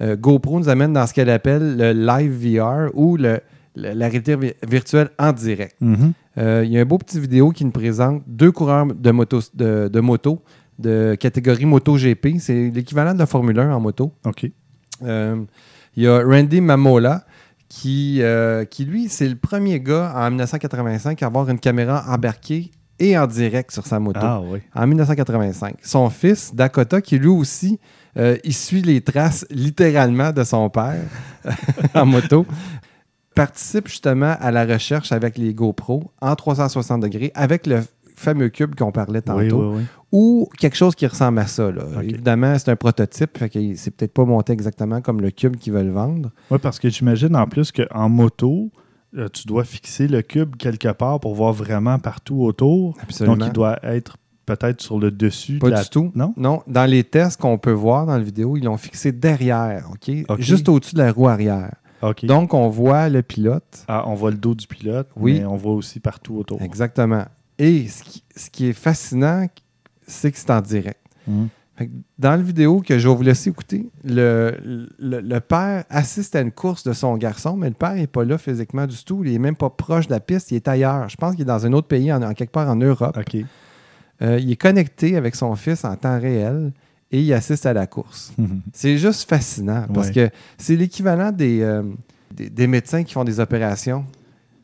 [0.00, 3.40] euh, GoPro nous amène dans ce qu'elle appelle le live VR ou le-
[3.76, 5.76] le- la réalité vi- virtuelle en direct.
[5.80, 6.12] Mhm.
[6.38, 9.40] Euh, Il y a un beau petit vidéo qui nous présente deux coureurs de moto
[9.54, 10.42] de, de, moto,
[10.78, 12.38] de catégorie MotoGP.
[12.38, 14.12] C'est l'équivalent de la Formule 1 en moto.
[14.26, 14.50] OK.
[15.02, 15.36] Euh,
[15.96, 17.24] Il y a Randy Mamola
[17.68, 18.20] qui,
[18.70, 23.26] qui lui, c'est le premier gars en 1985 à avoir une caméra embarquée et en
[23.26, 24.20] direct sur sa moto.
[24.22, 24.60] Ah oui.
[24.74, 25.76] En 1985.
[25.82, 27.78] Son fils, Dakota, qui lui aussi,
[28.16, 31.02] euh, il suit les traces littéralement de son père
[31.94, 32.46] en moto,
[33.34, 37.82] participe justement à la recherche avec les GoPro en 360 degrés avec le
[38.14, 39.84] fameux cube qu'on parlait tantôt Oui, oui, oui.
[40.10, 41.70] ou quelque chose qui ressemble à ça.
[41.70, 41.82] là.
[42.02, 45.74] Évidemment, c'est un prototype, fait que c'est peut-être pas monté exactement comme le cube qu'ils
[45.74, 46.30] veulent vendre.
[46.50, 48.70] Oui, parce que j'imagine en plus qu'en moto,
[49.18, 52.96] euh, tu dois fixer le cube quelque part pour voir vraiment partout autour.
[53.02, 53.36] Absolument.
[53.36, 55.58] Donc, il doit être peut-être sur le dessus.
[55.58, 55.82] Pas de la...
[55.82, 56.12] du tout.
[56.14, 56.32] Non?
[56.36, 60.10] Non, dans les tests qu'on peut voir dans la vidéo, ils l'ont fixé derrière, OK?
[60.38, 61.74] Juste au-dessus de la roue arrière.
[62.02, 62.24] OK.
[62.26, 63.84] Donc, on voit le pilote.
[63.88, 65.40] Ah, on voit le dos du pilote, Oui.
[65.40, 66.60] mais on voit aussi partout autour.
[66.62, 67.24] Exactement.
[67.58, 69.46] Et ce qui, ce qui est fascinant,
[70.06, 71.00] c'est que c'est en direct.
[71.78, 75.84] Fait que dans la vidéo que je vais vous laisser écouter, le, le, le père
[75.90, 78.96] assiste à une course de son garçon, mais le père n'est pas là physiquement du
[79.04, 79.22] tout.
[79.24, 81.08] Il n'est même pas proche de la piste, il est ailleurs.
[81.10, 83.16] Je pense qu'il est dans un autre pays, en, en quelque part en Europe.
[83.18, 83.42] OK.
[84.22, 86.72] Euh, il est connecté avec son fils en temps réel
[87.12, 88.32] et il assiste à la course.
[88.72, 90.28] C'est juste fascinant parce Ouais.
[90.28, 91.82] que c'est l'équivalent des, euh,
[92.34, 94.04] des, des médecins qui font des opérations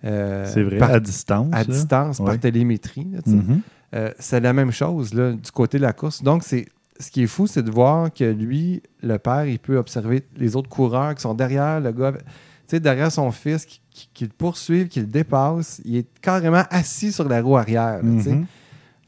[0.04, 1.48] euh, C'est vrai, par- à distance.
[1.52, 1.64] à là.
[1.64, 2.26] distance Ouais.
[2.26, 3.06] par télémétrie.
[3.26, 3.60] Mhm.
[3.94, 6.22] Euh, c'est la même chose là, du côté de la course.
[6.22, 6.66] Donc, c'est
[6.98, 10.56] ce qui est fou, c'est de voir que lui, le père, il peut observer les
[10.56, 12.18] autres coureurs qui sont derrière le gars, tu
[12.66, 15.80] sais, derrière son fils, qui, qui- qui le poursuivent, qui le dépassent.
[15.84, 17.98] Il est carrément assis sur la roue arrière.
[17.98, 18.02] là.
[18.02, 18.46] Mhm.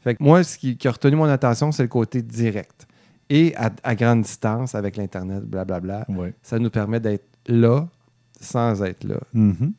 [0.05, 2.87] Fait que moi, ce qui, qui a retenu mon attention, c'est le côté direct.
[3.29, 6.33] Et à, à grande distance, avec l'Internet, blablabla, Ouais.
[6.43, 7.87] ça nous permet d'être là
[8.39, 9.17] sans être là.
[9.33, 9.73] Mhm.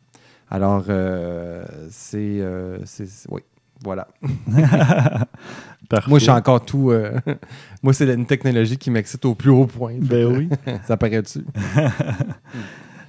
[0.51, 3.43] Alors, euh, c'est, euh, c'est- Oui,
[3.85, 4.09] voilà.
[5.89, 6.11] Parfait.
[6.11, 6.91] Moi, je suis encore tout.
[6.91, 7.13] euh,
[7.85, 9.95] moi, c'est une technologie qui m'excite au plus haut point.
[10.01, 10.49] Ben oui.
[10.89, 11.45] Ça paraît dessus.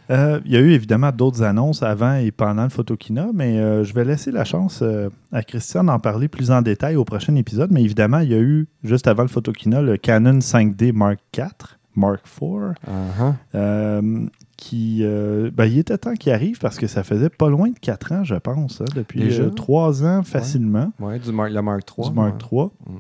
[0.09, 3.83] Euh, il y a eu évidemment d'autres annonces avant et pendant le Photokina, mais euh,
[3.83, 7.35] je vais laisser la chance euh, à Christian d'en parler plus en détail au prochain
[7.35, 7.71] épisode.
[7.71, 11.45] Mais évidemment, il y a eu, juste avant le Photokina, le Canon 5D Mark IV,
[11.95, 14.29] Mark IV, Uh-huh.
[14.55, 18.11] qui, ben, il était temps qu'il arrive parce que ça faisait pas loin de 4
[18.13, 19.49] ans, je pense, hein, depuis Déjà?
[19.49, 22.09] 3 ans facilement, Ouais, du Mark, le Mark III.
[22.09, 22.41] du Mark.
[22.51, 22.63] III.
[22.65, 22.99] Mm.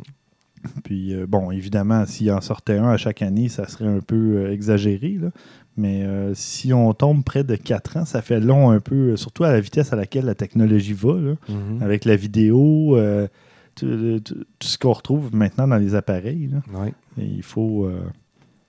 [0.83, 5.17] Puis, bon, évidemment, s'il en sortait un à chaque année, ça serait un peu exagéré.
[5.21, 5.29] là.
[5.77, 9.43] Mais euh, si on tombe près de 4 ans, ça fait long un peu, surtout
[9.43, 11.81] à la vitesse à laquelle la technologie va, là, Mhm.
[11.83, 13.27] avec la vidéo, euh,
[13.75, 16.47] tout, tout- tout ce qu'on retrouve maintenant dans les appareils.
[16.51, 16.79] là.
[16.81, 16.93] Ouais.
[17.19, 18.01] Et il, faut, euh,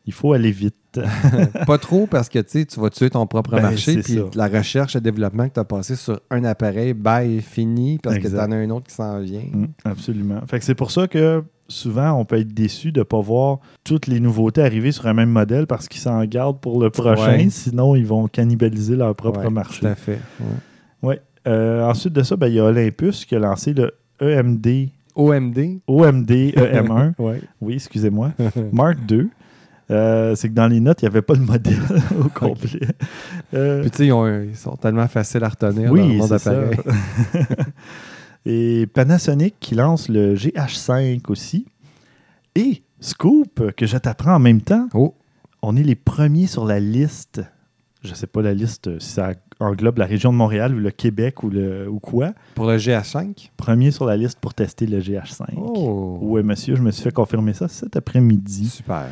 [0.06, 0.74] il faut aller vite.
[1.66, 3.98] Pas trop parce que tu vas tuer ton propre Ben, marché.
[4.02, 8.18] Puis la recherche et développement que tu as passé sur un appareil, bye, fini parce
[8.18, 9.44] que tu en as un autre qui s'en vient.
[9.52, 10.40] Mm, absolument.
[10.46, 13.58] Fait que c'est pour ça que souvent, on peut être déçu de ne pas voir
[13.84, 17.36] toutes les nouveautés arriver sur un même modèle parce qu'ils s'en gardent pour le prochain.
[17.36, 17.48] Ouais.
[17.50, 19.80] Sinon, ils vont cannibaliser leur propre Ouais, marché.
[19.80, 20.18] Tout à fait.
[21.02, 21.20] ouais.
[21.46, 25.80] Euh, ensuite de ça, ben, il y a Olympus qui a lancé le EMD, OMD.
[25.86, 27.12] OMD EM1.
[27.18, 27.40] Ouais.
[27.60, 28.32] oui, excusez-moi.
[28.72, 29.28] Mark II.
[29.90, 31.80] Euh, c'est que dans les notes, il n'y avait pas le modèle
[32.20, 32.80] au complet.
[33.54, 36.54] Euh, Puis tu sais, ils, sont tellement faciles à retenir dans le oui, monde ça.
[38.50, 41.66] Et Panasonic qui lance le GH5 aussi.
[42.54, 45.14] Et Scoop, que je t'apprends en même temps, Oh,
[45.60, 47.42] on est les premiers sur la liste.
[48.02, 50.78] Je ne sais pas la liste, euh, si ça englobe la région de Montréal ou
[50.78, 52.32] le Québec ou, le, ou quoi.
[52.54, 53.50] pour le GH5.
[53.58, 55.44] Premier sur la liste pour tester le GH5.
[55.58, 56.18] Oh.
[56.22, 58.70] Oui, monsieur, je me suis fait confirmer ça cet après-midi.
[58.70, 59.08] Super.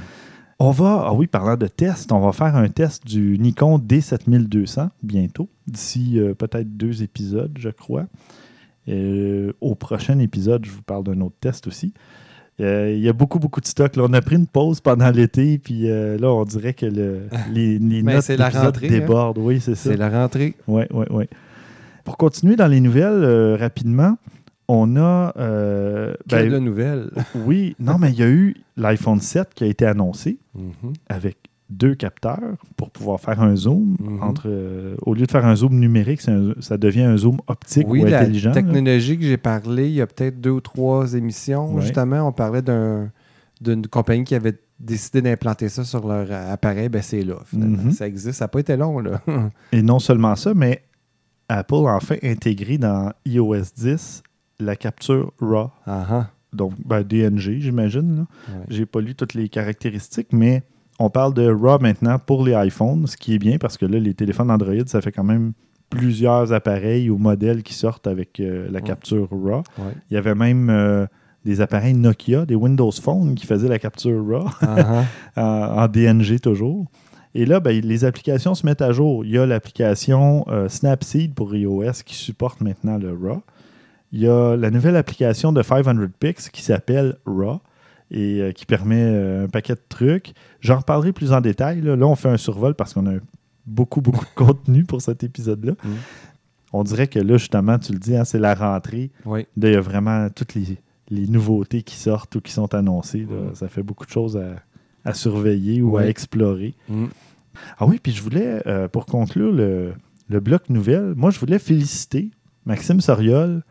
[0.58, 4.88] On va, ah oui, parlant de test, on va faire un test du Nikon D7200
[5.02, 8.06] bientôt, d'ici euh, peut-être deux épisodes, je crois.
[8.88, 11.92] Euh, au prochain épisode, je vous parle d'un autre test aussi.
[12.60, 13.96] Euh, Il y a beaucoup, beaucoup de stock.
[13.96, 14.04] là.
[14.08, 17.22] On a pris une pause pendant l'été, puis euh, là, on dirait que le-
[17.52, 18.72] les, les Mais notes la hein.
[18.80, 19.38] débordent.
[19.38, 19.90] Oui, c'est ça.
[19.90, 20.54] C'est la rentrée.
[20.68, 21.24] Oui, oui, oui.
[22.04, 24.16] Pour continuer dans les nouvelles, rapidement,
[24.68, 25.32] on a...
[25.36, 27.10] euh, ben, de nouvelles.
[27.34, 30.92] oui, non, mais il y a eu l'iPhone 7 qui a été annoncé Mhm.
[31.08, 31.36] avec
[31.68, 33.96] deux capteurs pour pouvoir faire un zoom.
[34.00, 34.22] Mhm.
[34.22, 37.86] entre, euh, au lieu de faire un zoom numérique, un- ça devient un zoom optique
[37.88, 38.50] Oui, ou la intelligent.
[38.50, 38.54] là.
[38.54, 41.82] technologie que j'ai parlé il y a peut-être deux ou trois émissions, Ouais.
[41.82, 43.10] justement, on parlait d'un-
[43.60, 46.88] d'une compagnie qui avait décidé d'implanter ça sur leur euh, appareil.
[46.88, 47.82] Ben, c'est là, finalement.
[47.84, 47.92] Mhm.
[47.92, 48.38] Ça existe.
[48.38, 49.20] Ça n'a pas été long, là.
[49.72, 50.82] Et non seulement ça, mais
[51.48, 54.22] Apple a enfin intégré dans iOS 10
[54.60, 56.30] la capture RAW, Ah, ah.
[56.52, 58.16] donc ben, DNG, j'imagine.
[58.18, 58.22] là.
[58.54, 58.64] Ouais.
[58.68, 60.62] J'ai pas lu toutes les caractéristiques, mais
[60.98, 63.98] on parle de RAW maintenant pour les iPhones, ce qui est bien parce que là,
[63.98, 65.52] les téléphones Android, ça fait quand même
[65.90, 69.62] plusieurs appareils ou modèles qui sortent avec euh, la capture RAW.
[69.78, 69.92] Ouais.
[70.10, 71.06] Il y avait même euh,
[71.44, 75.04] des appareils Nokia, des Windows Phone qui faisaient la capture RAW Ah,
[75.36, 76.86] en, en DNG toujours.
[77.34, 79.24] Et là, ben, les applications se mettent à jour.
[79.24, 83.42] Il y a l'application euh, Snapseed pour iOS qui supporte maintenant le RAW.
[84.12, 87.60] Il y a la nouvelle application de 500 Pix qui s'appelle RAW
[88.10, 90.32] et euh, qui permet euh, un paquet de trucs.
[90.60, 91.80] J'en reparlerai plus en détail.
[91.80, 93.18] Là, Là, on fait un survol parce qu'on a
[93.66, 95.72] beaucoup, beaucoup de contenu pour cet épisode-là.
[95.82, 95.88] Mm.
[96.72, 99.10] On dirait que là, justement, tu le dis, hein, c'est la rentrée.
[99.24, 99.46] oui.
[99.56, 100.78] Là, il y a vraiment toutes les,
[101.10, 103.26] les nouveautés qui sortent ou qui sont annoncées.
[103.28, 103.50] là.
[103.50, 103.54] Mm.
[103.54, 104.56] Ça fait beaucoup de choses à,
[105.04, 106.74] à surveiller ou à explorer.
[106.88, 107.06] Mm.
[107.78, 109.94] Ah oui, puis je voulais, euh, pour conclure le,
[110.28, 112.30] le bloc nouvelle, moi, je voulais féliciter
[112.66, 113.62] Maxime Soriol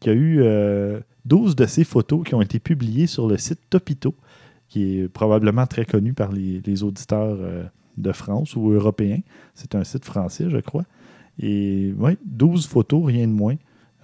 [0.00, 1.00] qui a eu euh,
[1.30, 4.14] 12 de ses photos qui ont été publiées sur le site Topito,
[4.68, 7.62] qui est probablement très connu par les, les auditeurs euh,
[7.96, 9.20] de France ou européens.
[9.54, 10.84] C'est un site français, je crois.
[11.40, 13.56] Et oui, 12 photos, rien de moins.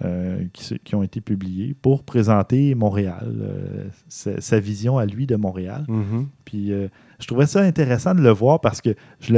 [0.05, 5.35] euh, qui, ont été publiés pour présenter Montréal, euh, sa, sa vision à lui de
[5.35, 5.85] Montréal.
[5.87, 6.27] Mhm.
[6.45, 8.91] Puis je trouvais ça intéressant de le voir parce que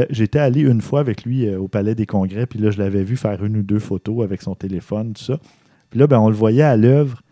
[0.10, 3.16] j'étais allé une fois avec lui au Palais des Congrès, puis là, je l'avais vu
[3.16, 5.40] faire une ou deux photos avec son téléphone, tout ça.
[5.92, 7.24] Puis là, ben, on le voyait à l'œuvre,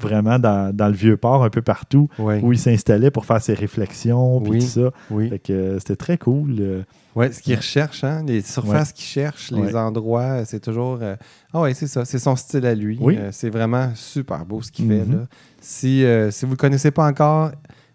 [0.00, 3.54] vraiment dans, dans le vieux port, un peu partout, où il s'installait pour faire ses
[3.54, 4.58] réflexions, puis Oui.
[4.60, 4.90] tout ça.
[5.10, 5.28] Oui.
[5.28, 6.56] Fait que euh, c'était très cool.
[6.60, 6.82] euh.
[7.16, 9.74] Ouais, ce qu'il recherche, hein, les surfaces qu'il cherche, les Ouais.
[9.74, 10.98] endroits, c'est toujours.
[11.02, 11.16] euh,
[11.52, 12.96] Ah ouais, c'est ça, c'est son style à lui.
[13.00, 13.16] Oui.
[13.18, 14.98] Euh, c'est vraiment super beau ce qu'il fait.
[15.04, 15.26] Là.
[15.60, 17.50] Si, euh, si vous ne le connaissez pas encore,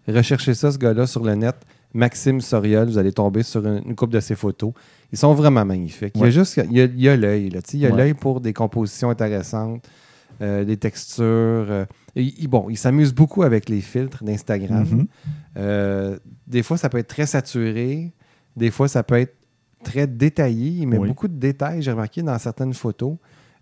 [0.08, 1.56] recherchez ça, ce gars-là, sur le net.
[1.94, 4.74] Maxime Soriol, vous allez tomber sur une, une couple de ses photos.
[5.12, 6.14] Ils sont vraiment magnifiques.
[6.16, 7.50] Il y a juste il y a, l'œil.
[7.74, 9.84] Il y a l'œil pour des compositions intéressantes,
[10.42, 11.24] euh, des textures.
[11.26, 14.86] euh, et bon, il s'amuse beaucoup avec les filtres d'Instagram.
[14.90, 15.08] Mhm.
[15.58, 16.18] Euh,
[16.48, 18.14] des fois, ça peut être très saturé.
[18.56, 19.36] Des fois, ça peut être
[19.84, 20.70] très détaillé.
[20.82, 21.08] Il met Oui.
[21.08, 23.16] beaucoup de détails, j'ai remarqué, dans certaines photos.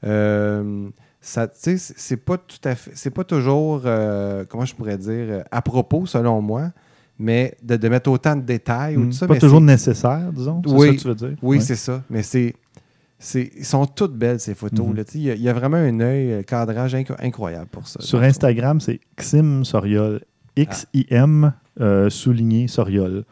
[0.04, 0.90] Euh,
[1.22, 3.82] ça, c'est- pas tout à fait, c'est pas toujours,
[4.50, 6.72] comment je pourrais dire, à propos, selon moi,
[7.20, 9.06] mais de, de mettre autant de détails ou Mm.
[9.10, 9.28] tout ça.
[9.28, 10.62] pas mais toujours nécessaire, disons.
[10.66, 10.88] Oui.
[10.88, 11.38] ça que tu veux dire?
[11.44, 11.64] Oui, Ouais.
[11.64, 12.04] c'est ça.
[12.10, 12.56] Mais c'est,
[13.36, 14.88] ils sont toutes belles, ces photos.
[14.88, 14.96] Mhm.
[14.96, 15.04] là.
[15.14, 18.02] Il y, a- il y a vraiment un œil, un cadrage inc- incroyable pour ça.
[18.02, 20.22] Sur Instagram, c'est Xim Soriol.
[20.58, 23.24] X-I-M euh, souligné Soriol.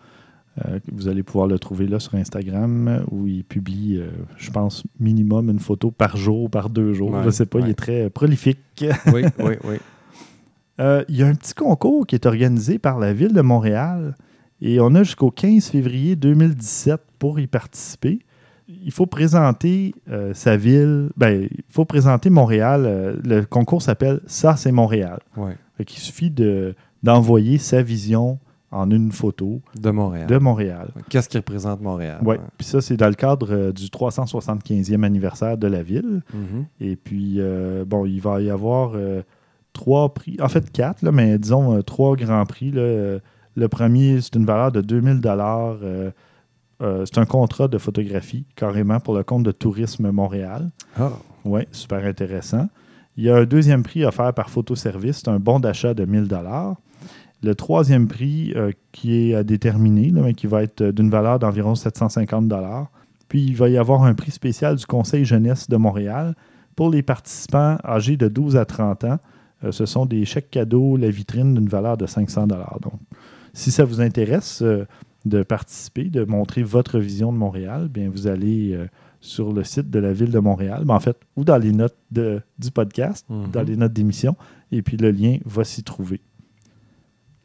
[0.66, 4.52] Euh, vous allez pouvoir le trouver là sur Instagram euh, où il publie, euh, je
[4.52, 7.12] pense, minimum une photo par jour, par deux jours.
[7.12, 8.60] Ouais, je ne sais pas, il est très euh, prolifique.
[9.14, 9.76] Oui, oui, oui.
[10.80, 14.16] Euh, il y a un petit concours qui est organisé par la Ville de Montréal
[14.62, 18.20] et on a jusqu'au 15 février 2017 pour y participer.
[18.86, 22.84] Il faut présenter euh, sa ville, ben, il faut présenter Montréal.
[22.86, 25.20] euh, le concours s'appelle Ça, c'est Montréal.
[25.36, 25.56] Ouais.
[25.76, 28.38] Fait qu'il suffit de, d'envoyer sa vision
[28.72, 30.28] en une photo De Montréal.
[30.28, 30.92] de Montréal.
[31.10, 32.20] Qu'est-ce qui représente Montréal?
[32.24, 32.40] Ouais.
[32.60, 36.22] Puis ça, c'est dans le cadre euh, du 375e anniversaire de la ville.
[36.32, 36.66] Mhm.
[36.80, 37.40] Et puis,
[37.88, 38.92] bon, il va y avoir
[39.74, 42.70] trois prix, en fait quatre, là, mais disons trois grands prix.
[42.72, 43.18] là.
[43.56, 45.78] Le premier, c'est une valeur de 2000 dollars.
[46.80, 50.70] C'est un contrat de photographie, carrément, pour le compte de Tourisme Montréal.
[50.98, 51.12] Ah,
[51.44, 52.68] Oui, super intéressant.
[53.18, 56.30] Il y a un deuxième prix offert par Photoservice, c'est un bon d'achat de 1000
[56.30, 56.78] dollars.
[57.44, 61.10] Le troisième prix euh, qui est à déterminer, là, mais qui va être euh, d'une
[61.10, 62.88] valeur d'environ 750 dollars.
[63.28, 66.36] Puis il va y avoir un prix spécial du Conseil jeunesse de Montréal
[66.76, 69.20] pour les participants âgés de 12 à 30 ans.
[69.64, 72.80] Euh, ce sont des chèques cadeaux, la vitrine d'une valeur de 500 dollars.
[72.82, 72.94] Donc,
[73.54, 74.86] si ça vous intéresse euh,
[75.30, 78.88] de participer, de montrer votre vision de Montréal, bien vous allez euh,
[79.22, 81.98] sur le site de la ville de Montréal, ben, en fait, ou dans les notes
[82.12, 83.52] de- du podcast, Mhm.
[83.52, 84.36] dans les notes d'émission,
[84.72, 86.20] et puis le lien va s'y trouver.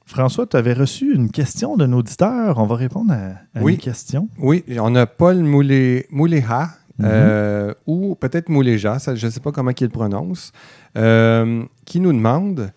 [0.07, 2.59] François, tu avais reçu une question d'un auditeur.
[2.59, 3.73] On va répondre à, à Oui.
[3.73, 4.29] une question.
[4.39, 6.69] Oui, on a Paul Moulé, Mouléha,
[7.03, 10.53] euh, ou peut-être Mouléja, je ne sais pas comment il le prononce,
[10.99, 12.71] euh, qui nous demande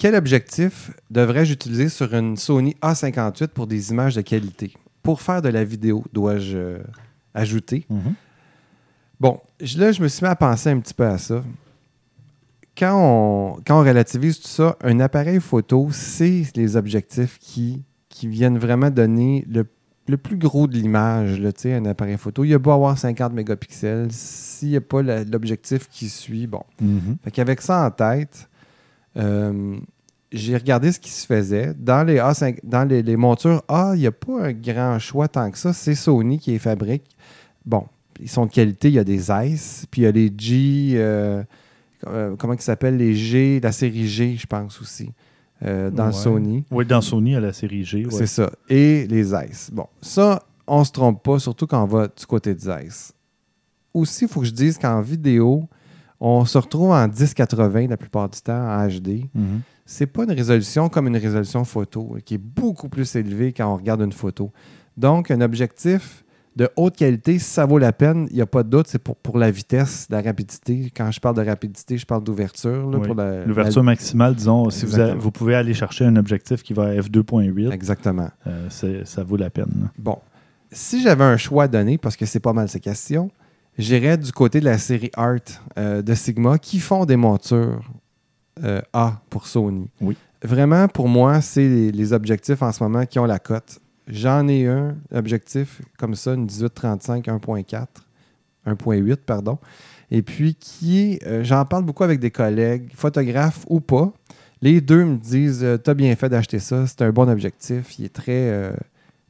[0.00, 4.72] quel objectif devrais-je utiliser sur une Sony A58 pour des images de qualité?
[5.02, 6.78] Pour faire de la vidéo, dois-je euh,
[7.34, 7.86] ajouter
[9.20, 11.44] Bon, je- là, je me suis mis à penser un petit peu à ça.
[12.78, 18.26] Quand on, quand on relativise tout ça, un appareil photo, c'est les objectifs qui, qui
[18.26, 19.66] viennent vraiment donner le,
[20.08, 22.42] le plus gros de l'image, un appareil photo.
[22.44, 26.62] Il a beau avoir 50 mégapixels, s'il n'y a pas l'objectif qui suit, bon.
[26.80, 27.18] Mhm.
[27.22, 28.48] Fait qu'avec ça en tête,
[29.16, 29.76] euh,
[30.32, 31.74] j'ai regardé ce qui se faisait.
[31.76, 35.26] Dans les, A5, dans les, les montures A, il n'y a pas un grand choix
[35.28, 35.72] tant que ça.
[35.72, 37.04] C'est Sony qui les fabrique.
[37.66, 37.84] Bon,
[38.20, 38.88] ils sont de qualité.
[38.88, 41.42] Il y a des Zeiss, puis il y a les G, euh,
[42.06, 45.10] euh, comment ils s'appellent Les G, la série G, je pense aussi,
[45.64, 46.12] euh, dans Ouais.
[46.12, 46.64] Sony.
[46.70, 48.04] Oui, dans Sony, à la série G.
[48.06, 48.12] ouais.
[48.12, 48.50] C'est ça.
[48.68, 49.70] Et les Zeiss.
[49.72, 53.12] Bon, ça, on se trompe pas, surtout quand on va du côté de Zeiss.
[53.92, 55.68] Aussi, il faut que je dise qu'en vidéo,
[56.20, 59.24] on se retrouve en 1080 la plupart du temps en HD.
[59.34, 59.60] Mhm.
[59.86, 63.76] C'est pas une résolution comme une résolution photo, qui est beaucoup plus élevée quand on
[63.76, 64.52] regarde une photo.
[64.96, 66.24] Donc, un objectif
[66.56, 68.98] de haute qualité, si ça vaut la peine, il n'y a pas de doute, c'est
[68.98, 70.92] pour, pour la vitesse, la rapidité.
[70.94, 72.88] Quand je parle de rapidité, je parle d'ouverture.
[72.92, 73.08] Oui.
[73.16, 75.20] la- L'ouverture maximale, disons, si vous, a- Exactement.
[75.22, 78.30] vous pouvez aller chercher un objectif qui va à f2.8, la- Exactement.
[78.46, 78.68] euh,
[79.04, 79.70] ça vaut la peine.
[79.80, 79.90] là.
[79.98, 80.18] Bon,
[80.70, 83.30] si j'avais un choix à donner, parce que c'est pas mal ces questions,
[83.80, 85.38] j'irais du côté de la série Art
[85.78, 87.80] euh, de Sigma qui font des montures
[88.64, 89.88] euh, A pour Sony.
[90.00, 90.16] Oui.
[90.42, 93.78] Vraiment, pour moi, c'est les, les objectifs en ce moment qui ont la cote.
[94.06, 97.86] J'en ai un objectif comme ça, une 1835 1.4,
[98.66, 99.58] 1.8, pardon.
[100.10, 104.12] Et puis, qui euh, j'en parle beaucoup avec des collègues, photographes ou pas.
[104.62, 107.98] Les deux me disent T'as bien fait d'acheter ça, c'est un bon objectif.
[107.98, 108.72] Il est très,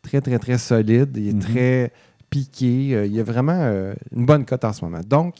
[0.02, 1.16] très, très, très solide.
[1.16, 1.40] Il est Mhm.
[1.40, 1.92] très
[2.30, 2.94] piqué.
[2.94, 5.00] euh, il y a vraiment euh, une bonne cote en ce moment.
[5.06, 5.34] Donc,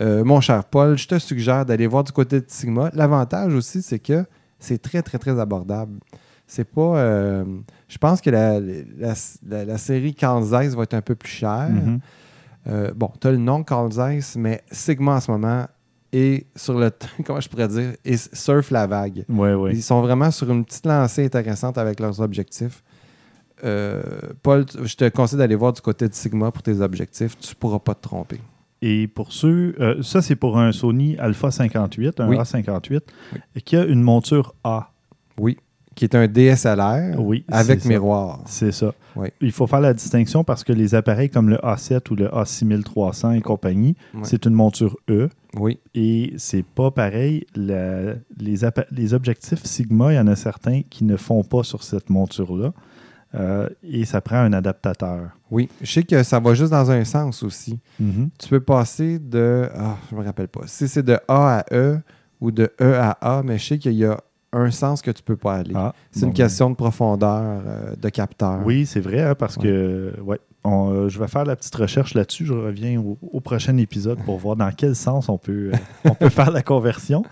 [0.00, 2.90] Euh, mon cher Paul, je te suggère d'aller voir du côté de Sigma.
[2.94, 4.24] L'avantage aussi, c'est que
[4.58, 5.98] c'est très, très, très abordable.
[6.46, 6.96] C'est pas.
[6.96, 7.44] euh,
[7.88, 9.12] je pense que la, la,
[9.46, 11.68] la- la série Carl Zeiss va être un peu plus chère.
[11.68, 12.00] Mhm.
[12.68, 15.66] Euh, bon, tu as le nom Carl Zeiss, mais Sigma en ce moment
[16.10, 16.90] est sur le.
[17.26, 19.26] Comment je pourrais dire et surf la vague.
[19.74, 22.82] Ils sont vraiment sur une petite lancée intéressante avec leurs objectifs.
[23.64, 24.02] Euh,
[24.42, 27.38] Paul, je te conseille d'aller voir du côté de Sigma pour tes objectifs.
[27.38, 28.40] Tu ne pourras pas te tromper.
[28.80, 32.36] Et pour ceux, euh, ça c'est pour un Sony Alpha 58, un Oui.
[32.36, 33.00] A58,
[33.54, 34.90] et qui a une monture A.
[35.38, 35.56] Oui.
[35.94, 38.40] Qui est un DSLR Oui, avec miroir.
[38.46, 38.94] C'est ça.
[39.14, 39.28] Oui.
[39.42, 43.36] Il faut faire la distinction parce que les appareils comme le A7 ou le A6300
[43.36, 45.78] et compagnie, c'est une monture E Oui.
[45.94, 47.44] et c'est pas pareil.
[47.54, 48.56] La- les,
[48.90, 52.72] les objectifs Sigma, il y en a certains qui ne font pas sur cette monture-là
[53.34, 55.30] euh, et ça prend un adaptateur.
[55.50, 55.68] Oui.
[55.80, 57.78] Je sais que ça va juste dans un sens aussi.
[57.98, 58.30] Mhm.
[58.38, 59.68] Tu peux passer de.
[59.74, 60.62] Ah, je me rappelle pas.
[60.66, 61.98] Si c'est de A à E
[62.40, 64.18] ou de E à A, mais je sais qu'il y a
[64.54, 65.72] un sens que tu peux pas aller.
[65.74, 68.60] Ah, c'est bon, une question de profondeur, euh, de capteur.
[68.66, 69.62] Oui, c'est vrai, hein, parce Ouais.
[69.62, 72.44] que ouais, on, euh, je vais faire la petite recherche là-dessus.
[72.44, 76.14] Je reviens au, au prochain épisode pour voir dans quel sens on peut, euh, on
[76.14, 77.22] peut faire la conversion.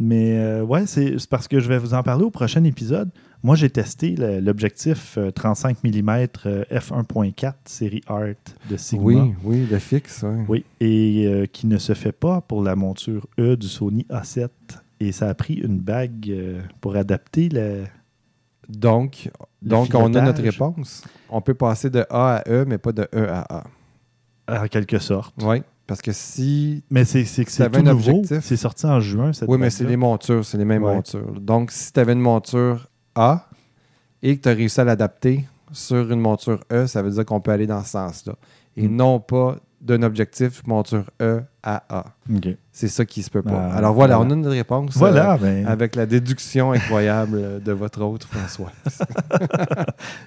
[0.00, 3.10] Mais euh, ouais, c'est parce que je vais vous en parler au prochain épisode.
[3.44, 6.26] Moi, j'ai testé le- l'objectif euh, 35 mm
[6.72, 8.24] f1.4 série Art
[8.70, 9.04] de Sigma.
[9.04, 10.22] Oui, oui, de fixe.
[10.22, 10.44] ouais.
[10.48, 14.48] Oui, et euh, qui ne se fait pas pour la monture E du Sony A7.
[15.00, 17.84] Et ça a pris une bague euh, pour adapter le.
[18.70, 19.28] Donc,
[19.62, 21.04] Le donc on a notre réponse.
[21.28, 23.64] On peut passer de A à E, mais pas de E à
[24.48, 24.62] A.
[24.64, 25.34] En quelque sorte.
[25.42, 26.82] Oui, parce que si.
[26.90, 28.10] Mais c'est que c'est tout un nouveau.
[28.20, 30.94] objectif- C'est sorti en juin, cette Oui, mais c'est les montures, c'est les mêmes Ouais.
[30.94, 31.38] montures.
[31.40, 33.46] Donc, si tu avais une monture A
[34.22, 37.40] et que tu as réussi à l'adapter sur une monture E, ça veut dire qu'on
[37.40, 38.34] peut aller dans ce sens-là.
[38.76, 38.96] Et Mm.
[38.96, 42.04] non pas d'un objectif monture E à A.
[42.72, 43.68] C'est ça qui se peut pas.
[43.70, 44.30] Ah, Alors voilà, voilà.
[44.30, 44.96] on a une réponse.
[44.96, 48.72] Voilà, euh, ben, avec la déduction incroyable de votre autre François.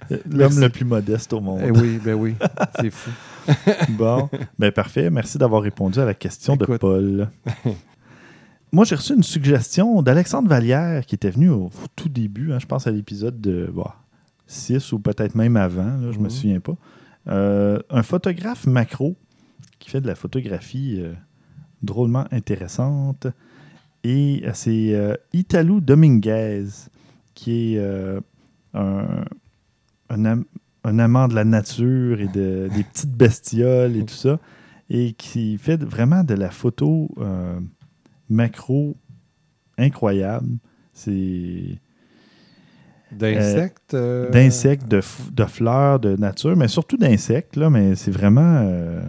[0.30, 1.62] l'homme le plus modeste au monde.
[1.66, 2.36] Eh oui, ben oui,
[2.80, 3.10] c'est fou.
[3.90, 5.10] Bon, ben parfait.
[5.10, 6.66] Merci d'avoir répondu à la question de.
[6.66, 7.30] Paul.
[8.72, 12.66] Moi, j'ai reçu une suggestion d'Alexandre Vallière qui était venu au tout début, hein, je
[12.66, 13.72] pense à l'épisode de
[14.46, 16.30] 6 ou peut-être même avant, là, je ne me Mhm.
[16.30, 16.76] souviens pas.
[17.28, 19.16] Euh, un photographe macro
[19.80, 21.14] qui fait de la photographie euh,
[21.82, 23.28] drôlement intéressante.
[24.04, 26.66] Et euh, c'est euh, Italo Dominguez
[27.34, 27.80] qui est
[28.74, 29.24] un,
[30.10, 30.46] un am-
[30.84, 34.40] un amant de la nature et de, des petites bestioles et tout ça,
[34.90, 37.10] et qui fait vraiment de la photo
[38.30, 38.96] macro
[39.78, 40.48] incroyable.
[40.94, 41.80] C'est
[43.12, 43.94] D'insectes.
[43.94, 49.02] euh, d'insectes, de, de fleurs, de nature, mais surtout d'insectes, là, mais c'est vraiment euh,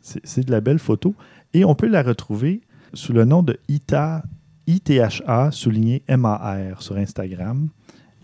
[0.00, 1.14] c'est c'est de la belle photo.
[1.52, 2.62] Et on peut la retrouver
[2.94, 4.24] sous le nom de ITA,
[4.66, 7.68] ITHA souligné MAR sur Instagram.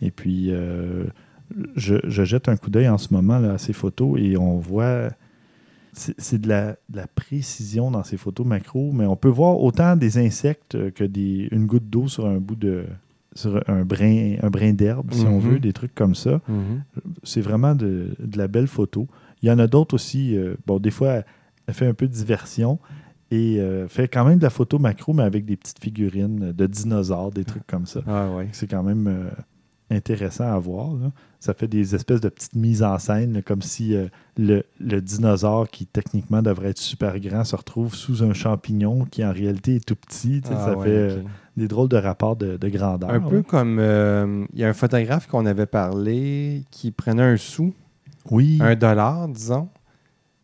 [0.03, 1.05] Et puis, euh,
[1.77, 4.59] je, je jette un coup d'œil en ce moment là, à ces photos et on
[4.59, 5.11] voit.
[5.93, 9.97] C'est de la, de la précision dans ces photos macro, mais on peut voir autant
[9.97, 12.85] des insectes que des, une goutte d'eau sur un bout de.
[13.35, 15.49] sur un brin, un brin d'herbe, si on Mhm.
[15.49, 16.41] veut, des trucs comme ça.
[16.49, 16.83] mhm.
[17.23, 19.07] C'est vraiment de, de la belle photo.
[19.43, 20.37] Il y en a d'autres aussi.
[20.37, 21.25] euh, bon, des fois, elle,
[21.67, 22.79] elle fait un peu de diversion
[23.31, 26.67] et euh, fait quand même de la photo macro, mais avec des petites figurines de
[26.67, 28.01] dinosaures, des trucs comme ça.
[28.07, 28.49] Ah ouais.
[28.53, 29.31] C'est quand même euh,
[29.91, 30.95] intéressant à voir.
[30.95, 31.11] là.
[31.41, 35.01] Ça fait des espèces de petites mises en scène, là, comme si euh, le, le
[35.01, 39.77] dinosaure, qui techniquement devrait être super grand, se retrouve sous un champignon qui en réalité
[39.77, 40.43] est tout petit.
[40.51, 41.23] Ah ça ouais, fait euh,
[41.57, 43.11] des drôles de rapports de, de grandeur.
[43.11, 43.79] Un peu comme.
[43.81, 47.73] euh, Il y a un photographe qu'on avait parlé qui prenait un sou,
[48.31, 49.69] Oui, un dollar, disons,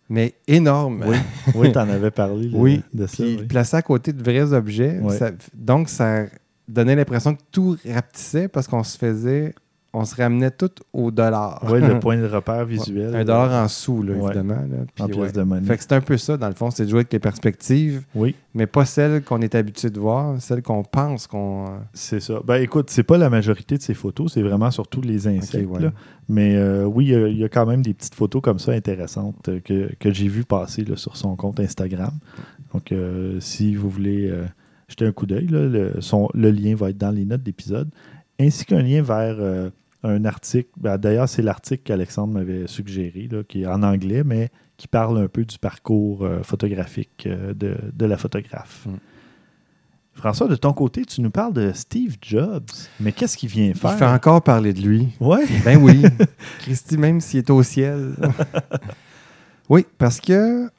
[0.09, 1.05] mais énorme.
[1.07, 1.17] oui,
[1.55, 3.23] oui tu en avais parlé Oui, de ça.
[3.23, 3.47] Puis oui.
[3.47, 4.99] plaçait à côté de vrais objets.
[5.11, 6.25] Ça- donc, ça
[6.69, 9.55] donnait l'impression que tout rapetissait parce qu'on se faisait.
[9.99, 11.65] On se ramenait tout au dollar.
[11.71, 13.15] Oui, le point de repère visuel.
[13.17, 14.55] Un dollar en sous, là, évidemment.
[14.57, 14.85] là.
[14.95, 15.33] Puis, en ouais.
[15.33, 15.67] de monnaie.
[15.67, 18.03] Fait que c'est un peu ça, dans le fond, c'est de jouer avec les perspectives,
[18.15, 21.65] Oui, mais pas celles qu'on est habitué de voir, celles qu'on pense qu'on.
[21.65, 22.41] euh, c'est ça.
[22.45, 25.81] Ben écoute, c'est pas la majorité de ces photos, c'est vraiment surtout les insectes.
[25.81, 25.93] là.
[26.29, 28.59] Mais euh, oui, il y a- il y, a quand même des petites photos comme
[28.59, 32.13] ça intéressantes euh, que, que j'ai vues passer sur son compte Instagram.
[32.75, 34.45] Donc, euh, si vous voulez euh,
[34.89, 37.89] jeter un coup d'œil, le, lien va être dans les notes d'épisode,
[38.39, 39.71] ainsi qu'un lien vers euh,
[40.03, 40.71] un article.
[40.77, 45.19] Ben, D'ailleurs, c'est l'article qu'Alexandre m'avait suggéré, là, qui est en anglais, mais qui parle
[45.19, 48.87] un peu du parcours euh, photographique euh, de, de la photographe.
[48.87, 48.97] Mm.
[50.15, 52.71] François, de ton côté, tu nous parles de Steve Jobs.
[53.01, 53.99] Mais qu'est-ce qu'il vient Il faire?
[53.99, 55.09] fait encore parler de lui.
[55.21, 55.45] Ouais.
[55.65, 56.03] Ben oui.
[56.61, 58.15] Christy, même s'il est au ciel.
[59.69, 60.71] oui, parce que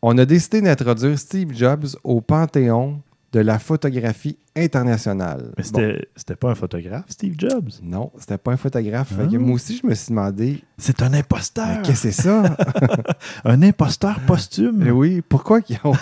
[0.00, 3.00] on a décidé d'introduire Steve Jobs au panthéon
[3.36, 5.52] de la photographie internationale.
[5.58, 7.68] Mais c'était pas un photographe, Steve Jobs?
[7.82, 9.08] non, c'était pas un photographe.
[9.14, 9.38] Fait que Ah.
[9.38, 11.82] moi aussi, je me suis demandé, C'est un imposteur.
[11.82, 12.56] qu'est-ce que c'est ça?
[13.44, 14.76] Un imposteur posthume.
[14.78, 15.92] Mais oui, pourquoi qu'ils ont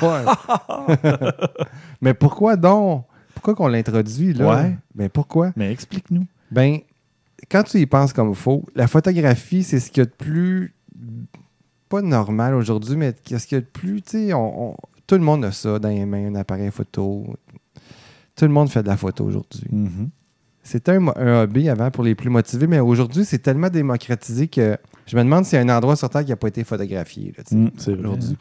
[2.00, 3.04] Mais pourquoi donc?
[3.34, 4.46] Pourquoi qu'on l'introduit là?
[4.62, 4.76] Ouais.
[4.94, 5.52] Ben pourquoi?
[5.56, 6.26] Mais explique-nous.
[6.52, 6.78] Ben,
[7.50, 10.10] quand tu y penses comme il faut, la photographie, c'est ce qu'il y a de
[10.10, 10.72] plus.
[11.88, 14.02] pas normal aujourd'hui, mais ce qu'il y a de plus.
[14.02, 14.76] Tu sais, on- on-
[15.06, 17.26] tout le monde a ça dans les mains, un appareil photo.
[18.36, 19.66] Tout le monde fait de la photo aujourd'hui.
[19.70, 20.10] Mhm.
[20.62, 25.14] C'était un, hobby avant pour les plus motivés, mais aujourd'hui, c'est tellement démocratisé que je
[25.14, 27.34] me demande s'il y a un endroit sur Terre qui n'a pas été photographié.
[27.50, 28.38] Mm, aujourd'hui.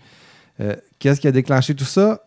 [0.61, 2.23] Euh, Qu'est-ce qui a déclenché tout ça?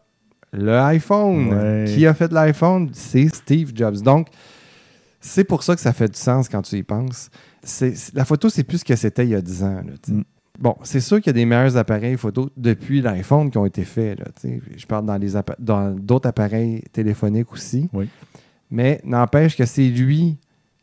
[0.52, 1.48] Le iPhone.
[1.48, 1.84] Ouais.
[1.88, 2.90] Qui a fait l'iPhone?
[2.92, 4.02] C'est Steve Jobs.
[4.02, 4.28] Donc,
[5.18, 7.30] c'est pour ça que ça fait du sens quand tu y penses.
[8.12, 9.82] La photo, c'est plus ce que c'était il y a 10 ans.
[9.82, 9.92] là.
[10.08, 10.22] Mm.
[10.58, 13.84] Bon, c'est sûr qu'il y a des meilleurs appareils photo depuis l'iPhone qui ont été
[13.84, 14.18] faits.
[14.18, 14.26] là.
[14.76, 17.88] Je parle dans les appa- dans d'autres appareils téléphoniques aussi.
[17.92, 18.08] Oui.
[18.70, 20.38] Mais n'empêche que c'est lui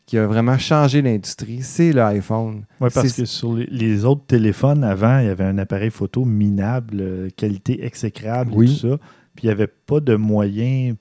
[0.06, 1.62] qui a vraiment changé l'industrie.
[1.62, 2.64] C'est l'iPhone.
[2.80, 6.24] Ouais, parce que sur les, les autres téléphones, avant, il y avait un appareil photo
[6.24, 8.66] minable, euh, qualité exécrable Oui.
[8.66, 8.96] et tout ça.
[9.34, 10.94] Puis il n'y avait pas de moyens,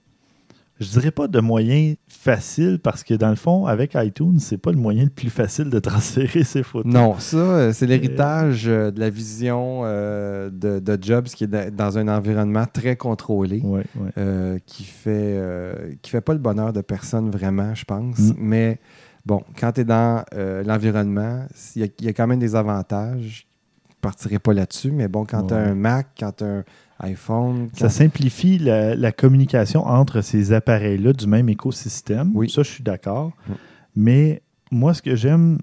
[0.80, 4.72] je dirais pas de moyens faciles, parce que dans le fond, avec iTunes, c'est pas
[4.72, 6.92] le moyen le plus facile de transférer ses photos.
[6.92, 11.48] Non, ça, euh, c'est l'héritage euh, de la vision euh, de, de Jobs qui est
[11.48, 14.10] da- dans un environnement très contrôlé, Ouais, ouais.
[14.18, 18.20] euh, qui fait euh, qui fait pas le bonheur de personne vraiment, je pense.
[18.20, 18.34] Mm.
[18.40, 18.80] Mais
[19.26, 21.46] bon, quand tu es dans euh, l'environnement,
[21.76, 23.48] il y, a- il y a quand même des avantages.
[23.94, 25.70] Je partirai pas là-dessus, mais bon, quand tu as Ouais.
[25.70, 26.64] un Mac, quand tu as un
[27.00, 32.32] iPhone, Ça simplifie la, la communication entre ces appareils-là du même écosystème.
[32.34, 32.50] Oui.
[32.50, 33.32] Ça, je suis d'accord.
[33.48, 33.52] Mm.
[33.96, 34.42] Mais
[34.72, 35.60] moi, ce que j'aime,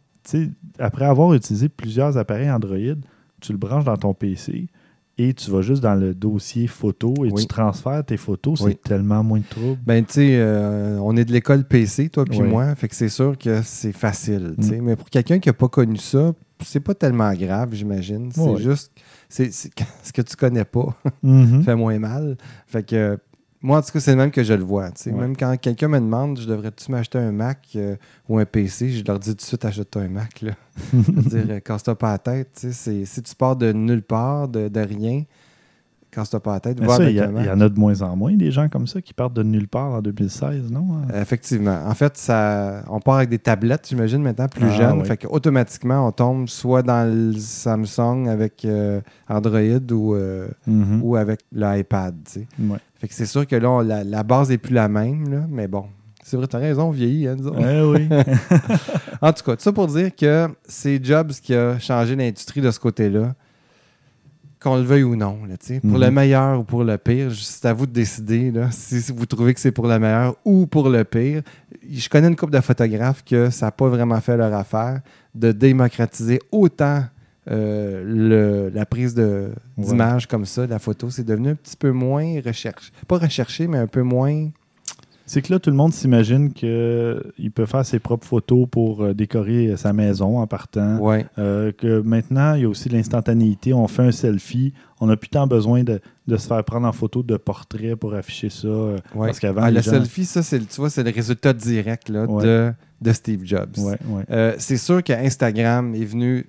[0.78, 2.96] après avoir utilisé plusieurs appareils Android,
[3.40, 4.68] tu le branches dans ton PC
[5.18, 7.42] et tu vas juste dans le dossier photo et Oui.
[7.42, 8.62] tu transfères tes photos.
[8.64, 9.78] C'est tellement moins de trouble.
[9.84, 13.08] Ben, tu sais, euh, on est de l'école PC, toi puis moi, fait que c'est
[13.10, 14.80] sûr que c'est facile, sais.
[14.80, 18.30] Mais pour quelqu'un qui n'a pas connu ça, c'est pas tellement grave, j'imagine.
[18.32, 18.92] C'est juste,
[19.30, 19.50] c'est
[20.02, 21.62] ce que tu connais pas Mhm.
[21.64, 22.36] fait moins mal.
[22.66, 23.18] Fait que,
[23.62, 24.88] moi, en tout cas, c'est le même que je le vois.
[25.06, 25.12] Ouais.
[25.12, 27.96] Même quand quelqu'un me demande, je devrais-tu m'acheter un Mac euh,
[28.28, 30.52] ou un PC, je leur dis tout de suite, achète-toi un Mac, là.
[30.92, 34.68] je veux dire, euh, casse-toi pas la tête, Si tu pars de nulle part, de,
[34.68, 35.24] de rien,
[36.10, 36.84] casse-toi pas la tête, il
[37.14, 39.68] y, en a de moins en moins des gens comme ça qui partent de nulle
[39.68, 40.86] part en 2016, non?
[40.94, 41.20] hein?
[41.20, 41.78] Effectivement.
[41.86, 45.00] En fait, ça, on part avec des tablettes, j'imagine, maintenant, plus Ah, jeunes.
[45.00, 45.06] oui.
[45.06, 49.60] Fait qu'automatiquement, on tombe soit dans le Samsung avec euh, Android
[49.92, 51.00] ou, euh, Mhm.
[51.02, 52.14] ou avec l'iPad.
[52.32, 52.40] tu.
[52.60, 52.78] Ouais.
[52.96, 55.46] Fait que c'est sûr que là, on- la, la base n'est plus la même, là,
[55.48, 55.84] mais bon.
[56.22, 57.26] C'est vrai, tu as raison, on vieillit.
[57.28, 57.58] Hein, autres.
[57.58, 58.08] Ouais, oui.
[59.22, 62.70] En tout cas, tout ça pour dire que c'est Jobs qui a changé l'industrie de
[62.70, 63.34] ce côté-là,
[64.62, 65.38] qu'on le veuille ou non.
[65.48, 66.00] là, pour Mhm.
[66.00, 69.54] le meilleur ou pour le pire, c'est à vous de décider là, si vous trouvez
[69.54, 71.42] que c'est pour le meilleur ou pour le pire.
[71.90, 75.00] Je connais une couple de photographes que ça n'a pas vraiment fait leur affaire
[75.34, 77.04] de démocratiser autant
[77.50, 79.84] euh, le- la prise de- Ouais.
[79.86, 81.08] d'image comme ça, la photo.
[81.10, 82.92] C'est devenu un petit peu moins recherché.
[83.08, 84.50] Pas recherché, mais un peu moins.
[85.32, 89.14] C'est que là, tout le monde s'imagine qu'il peut faire ses propres photos pour euh,
[89.14, 90.98] décorer sa maison en partant.
[90.98, 91.24] Ouais.
[91.38, 93.72] Euh, que maintenant, il y a aussi l'instantanéité.
[93.72, 94.72] On fait un selfie.
[95.00, 98.12] On n'a plus tant besoin de, de se faire prendre en photo de portrait pour
[98.14, 98.66] afficher ça.
[98.66, 99.28] euh, Ouais.
[99.28, 102.08] Parce qu'avant, Ah, le gens- selfie, ça, c'est, le- tu vois, c'est le résultat direct
[102.08, 102.42] là, Ouais.
[102.44, 103.76] de, de Steve Jobs.
[104.32, 106.46] Euh, c'est sûr qu'Instagram est venu.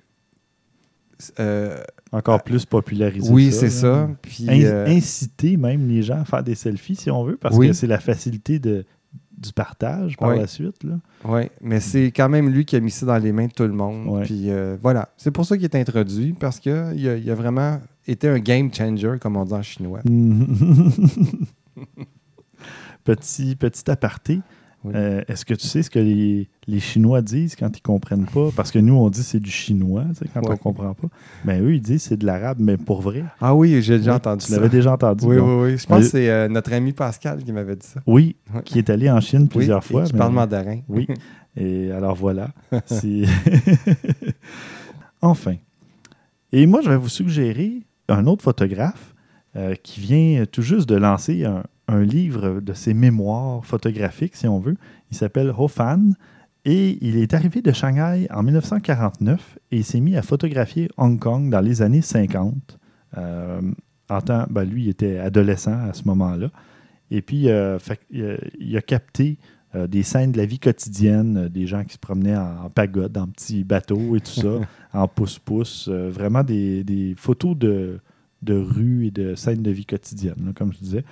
[1.38, 1.76] euh,
[2.12, 3.30] Encore plus popularisé.
[3.32, 4.10] oui, ça, c'est ça.
[4.20, 7.56] Puis, In- euh, Inciter même les gens à faire des selfies, si on veut, parce
[7.56, 7.68] Oui.
[7.68, 8.84] que c'est la facilité de,
[9.38, 10.84] du partage par la suite.
[10.84, 10.98] Là.
[11.24, 13.62] ouais, mais c'est quand même lui qui a mis ça dans les mains de tout
[13.62, 14.22] le monde.
[14.24, 17.80] Puis euh, voilà, c'est pour ça qu'il est introduit, parce qu'il a, il a vraiment
[18.06, 20.00] été un game changer, comme on dit en chinois.
[23.04, 24.40] petit, petit aparté.
[24.84, 24.92] Oui.
[24.96, 28.48] Euh, Est-ce que tu sais ce que les, les Chinois disent quand ils comprennent pas?
[28.56, 30.54] Parce que nous, on dit c'est du chinois tu quand Ouais.
[30.54, 31.08] on comprend pas.
[31.44, 33.24] Mais eux, ils disent c'est de l'arabe, mais pour vrai.
[33.40, 34.56] Ah oui, j'ai déjà entendu Tu ça.
[34.56, 35.24] l'avais déjà entendu.
[35.24, 35.62] Oui, bon.
[35.62, 35.78] oui, oui.
[35.78, 38.00] Je pense Euh, que c'est euh, notre ami Pascal qui m'avait dit ça.
[38.06, 38.62] Oui, Ouais.
[38.64, 40.04] qui est allé en Chine plusieurs oui, fois.
[40.04, 40.80] Qui parle mandarin.
[40.88, 41.06] Oui.
[41.56, 42.48] Et alors voilà.
[45.20, 45.54] Enfin.
[46.52, 49.14] Et moi, je vais vous suggérer un autre photographe
[49.56, 51.62] euh, qui vient tout juste de lancer un,
[51.92, 54.76] un livre de ses mémoires photographiques, si on veut.
[55.10, 56.14] Il s'appelle Ho Fan.
[56.64, 61.18] Et il est arrivé de Shanghai en 1949 et il s'est mis à photographier Hong
[61.18, 62.78] Kong dans les années 50.
[63.18, 63.60] Euh,
[64.08, 66.50] en temps, ben, lui, il était adolescent à ce moment-là.
[67.10, 69.38] Et puis, euh, fait que, il, a, capté
[69.74, 72.70] euh, des scènes de la vie quotidienne, euh, des gens qui se promenaient en, en
[72.70, 74.60] pagode, en petits bateaux et tout ça,
[74.92, 75.88] en pouce-pouce.
[75.88, 77.98] euh, vraiment des, des photos de,
[78.42, 81.04] de rue et de scènes de vie quotidienne, là, comme je disais.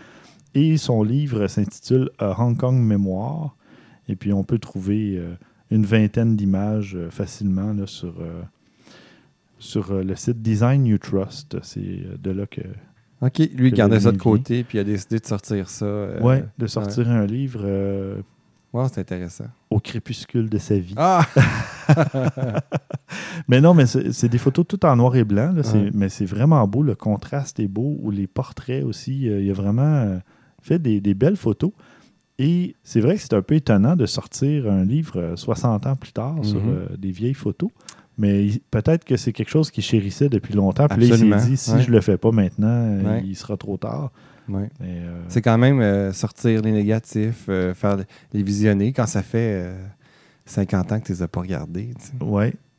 [0.54, 3.56] Et son livre s'intitule Hong Kong Mémoire.
[4.08, 5.34] Et puis, on peut trouver euh,
[5.70, 8.42] une vingtaine d'images euh, facilement là, sur, euh,
[9.58, 11.58] sur le site Design You Trust.
[11.62, 12.62] C'est de là que.
[13.22, 15.84] OK, lui, il gardait ça de côté, puis il a décidé de sortir ça.
[15.84, 18.22] euh, ouais, de sortir un livre euh,
[18.72, 19.44] Wow, c'est intéressant.
[19.68, 20.94] au crépuscule de sa vie.
[20.96, 21.26] Ah!
[23.48, 25.52] Mais non, mais c'est des photos tout en noir et blanc.
[25.52, 25.62] là.
[25.92, 26.82] Mais c'est vraiment beau.
[26.82, 27.96] Le contraste est beau.
[28.00, 29.28] Ou les portraits aussi.
[29.28, 30.20] euh, il a vraiment
[30.62, 31.72] fait des, des belles photos.
[32.38, 35.96] Et c'est vrai que c'est un peu étonnant de sortir un livre euh, 60 ans
[35.96, 36.70] plus tard sur Mhm.
[36.70, 37.70] euh, des vieilles photos.
[38.18, 40.88] Mais peut-être que c'est quelque chose qu'il chérissait depuis longtemps.
[40.88, 41.82] Puis là, il s'est dit, si ouais.
[41.82, 43.22] je le fais pas maintenant, euh, Ouais.
[43.26, 44.10] il sera trop tard.
[44.48, 44.68] Ouais.
[44.82, 47.96] Euh, C'est quand même euh, sortir les négatifs, euh, faire
[48.32, 49.76] les visionner quand ça fait euh,
[50.46, 51.90] 50 ans que tu les as pas regardés.
[51.98, 52.12] sais.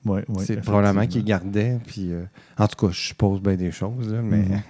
[0.06, 1.80] Ouais, ouais, ouais, c'est probablement qu'ils gardaient.
[1.86, 2.24] Puis, euh,
[2.58, 4.62] en tout cas, je suppose bien des choses, là, mais Mhm.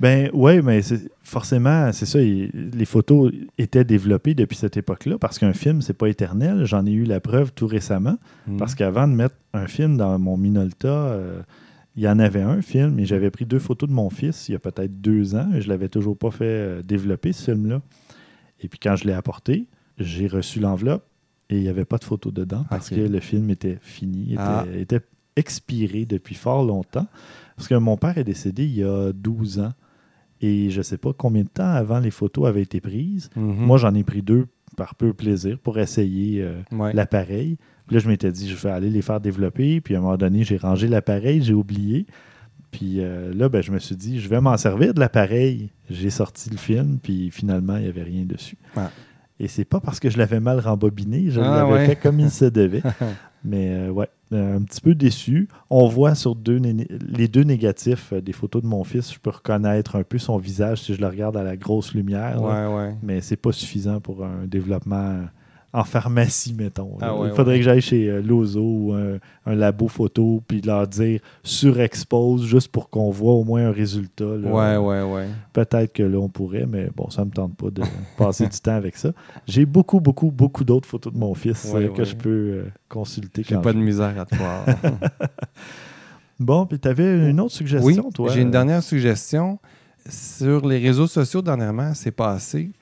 [0.00, 0.80] Ben oui, mais
[1.22, 2.20] forcément, c'est ça.
[2.20, 6.64] il- les photos étaient développées depuis cette époque-là parce qu'un film, c'est pas éternel.
[6.64, 8.16] J'en ai eu la preuve tout récemment.
[8.46, 8.56] Mhm.
[8.58, 11.42] Parce qu'avant de mettre un film dans mon Minolta, euh,
[11.96, 14.52] il y en avait un film et j'avais pris deux photos de mon fils il
[14.52, 17.80] y a peut-être deux ans et je l'avais toujours pas fait euh, développer, ce film-là.
[18.60, 19.66] Et puis quand je l'ai apporté,
[19.98, 21.04] j'ai reçu l'enveloppe
[21.52, 24.42] et il n'y avait pas de photos dedans parce que le film était fini, était,
[24.42, 24.64] Ah.
[24.74, 25.00] était
[25.36, 27.06] expiré depuis fort longtemps.
[27.56, 29.72] Parce que mon père est décédé il y a 12 ans
[30.40, 33.28] et je ne sais pas combien de temps avant les photos avaient été prises.
[33.36, 33.54] Mhm.
[33.66, 34.46] Moi, j'en ai pris deux
[34.76, 36.92] par peu plaisir pour essayer euh, Ouais.
[36.94, 37.58] l'appareil.
[37.90, 39.80] Là, je m'étais dit, je vais aller les faire développer.
[39.82, 42.06] Puis à un moment donné, j'ai rangé l'appareil, j'ai oublié.
[42.70, 45.68] Puis euh, là, ben, je me suis dit, je vais m'en servir de l'appareil.
[45.90, 48.56] J'ai sorti le film, puis finalement, il n'y avait rien dessus.
[49.42, 51.86] Et c'est pas parce que je l'avais mal rembobiné, je Ah, l'avais ouais.
[51.86, 52.82] fait comme il se devait.
[53.44, 55.48] Mais euh, ouais, euh, un petit peu déçu.
[55.68, 59.30] On voit sur deux les deux négatifs euh, des photos de mon fils, je peux
[59.30, 62.40] reconnaître un peu son visage si je le regarde à la grosse lumière.
[62.40, 62.94] là Ouais, ouais.
[63.02, 65.22] mais c'est pas suffisant pour un développement
[65.74, 66.98] en pharmacie, mettons.
[67.00, 67.58] Ah ouais, Il faudrait ouais.
[67.60, 72.68] que j'aille chez euh, Lozo ou un, un labo photo puis leur dire surexpose juste
[72.68, 74.24] pour qu'on voit au moins un résultat.
[74.36, 74.50] là.
[74.50, 75.28] Ouais, ouais, ouais.
[75.54, 77.82] Peut-être que là, on pourrait, mais bon, ça me tente pas de
[78.18, 79.12] passer du temps avec ça.
[79.46, 82.64] J'ai beaucoup, beaucoup, beaucoup d'autres photos de mon fils Ouais, euh, que je peux euh,
[82.90, 83.42] consulter.
[83.48, 84.66] J'ai pas je- de misère à te voir.
[86.38, 88.30] Bon, puis tu avais une autre oui, suggestion, toi?
[88.32, 89.58] j'ai une dernière suggestion.
[90.08, 92.72] Sur les réseaux sociaux, dernièrement, c'est passé.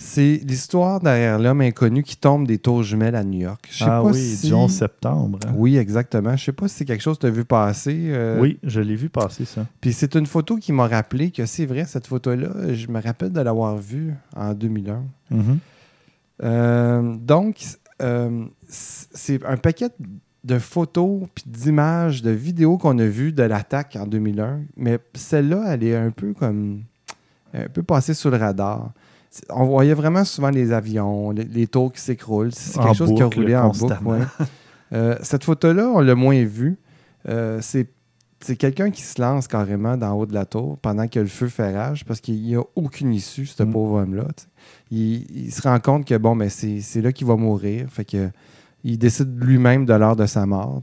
[0.00, 3.68] C'est l'histoire derrière l'homme inconnu qui tombe des tours jumelles à New York.
[3.70, 4.46] Je sais Ah pas oui, si...
[4.46, 5.40] du 11 septembre.
[5.44, 5.52] hein.
[5.56, 6.36] Oui, exactement.
[6.36, 7.96] Je sais pas si c'est quelque chose que tu as vu passer.
[8.10, 9.66] euh, Oui, je l'ai vu passer, ça.
[9.80, 13.32] Puis c'est une photo qui m'a rappelé que c'est vrai, cette photo-là, je me rappelle
[13.32, 15.02] de l'avoir vue en 2001.
[15.32, 15.58] Mhm.
[16.44, 17.56] Euh, donc,
[18.00, 19.88] euh, c'est un paquet
[20.44, 24.60] de photos, puis d'images, de vidéos qu'on a vues de l'attaque en 2001.
[24.76, 26.82] Mais celle-là, elle est un peu comme.
[27.52, 28.92] un peu passée sous le radar.
[29.50, 32.52] On voyait vraiment souvent les avions, les, les tours qui s'écroulent.
[32.52, 33.98] C'est En quelque chose qui a roulé en boucle.
[34.04, 34.20] ouais.
[34.94, 36.78] Euh, cette photo-là, on l'a moins vue.
[37.28, 41.26] Euh, c'est quelqu'un qui se lance carrément d'en haut de la tour pendant que le
[41.26, 43.70] feu fait rage parce qu'il n'y a aucune issue, ce Mm.
[43.70, 44.28] pauvre homme-là.
[44.90, 47.86] Il, il se rend compte que bon, mais c'est c'est là qu'il va mourir.
[47.90, 48.30] Fait que
[48.82, 50.80] il décide lui-même de l'heure de sa mort.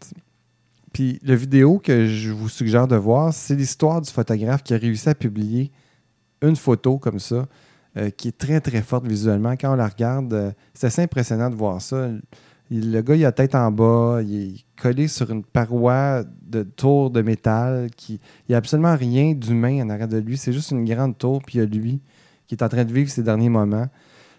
[0.93, 4.77] Puis la vidéo que je vous suggère de voir, c'est l'histoire du photographe qui a
[4.77, 5.71] réussi à publier
[6.43, 7.47] une photo comme ça,
[7.97, 9.53] euh, qui est très très forte visuellement.
[9.53, 12.09] Quand on la regarde, euh, c'est assez impressionnant de voir ça.
[12.71, 17.11] Le gars, il a tête en bas, il est collé sur une paroi de tour
[17.11, 17.89] de métal.
[17.95, 20.35] Qui, il n'y a absolument rien d'humain en arrière de lui.
[20.37, 22.01] C'est juste une grande tour, puis il y a lui
[22.47, 23.87] qui est en train de vivre ses derniers moments.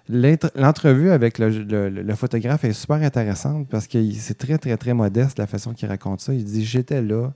[0.09, 5.39] L'entrevue avec le, le- photographe est super intéressante parce que c'est très, très, très modeste
[5.39, 6.33] la façon qu'il raconte ça.
[6.33, 7.33] Il dit J'étais là,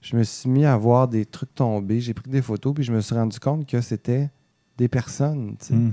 [0.00, 2.92] je me suis mis à voir des trucs tomber, j'ai pris des photos, puis je
[2.92, 4.30] me suis rendu compte que c'était
[4.78, 5.56] des personnes.
[5.60, 5.74] tu sais.
[5.74, 5.92] Mm.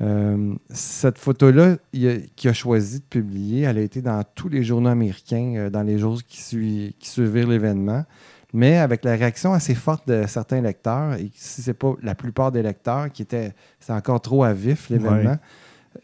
[0.00, 4.88] Euh, cette photo-là qu'il a choisi de publier, elle a été dans tous les journaux
[4.88, 8.04] américains euh, dans les jours qui, sui- qui suivirent l'événement,
[8.52, 12.50] mais avec la réaction assez forte de certains lecteurs, et si c'est pas la plupart
[12.50, 15.36] des lecteurs qui étaient, c'est encore trop à vif l'événement,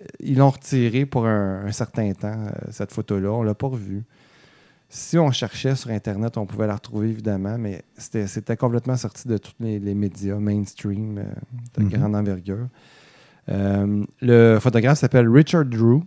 [0.00, 3.32] euh, ils l'ont retiré pour un, un certain temps, cette photo-là.
[3.32, 4.04] On l'a pas revue.
[4.90, 9.36] Si on cherchait sur Internet, on pouvait la retrouver évidemment, mais c'était complètement sorti de
[9.36, 11.24] tous les, les médias mainstream euh,
[11.76, 11.88] de Mhm.
[11.90, 12.68] grande envergure.
[13.50, 16.00] Euh, le photographe s'appelle Richard Drew.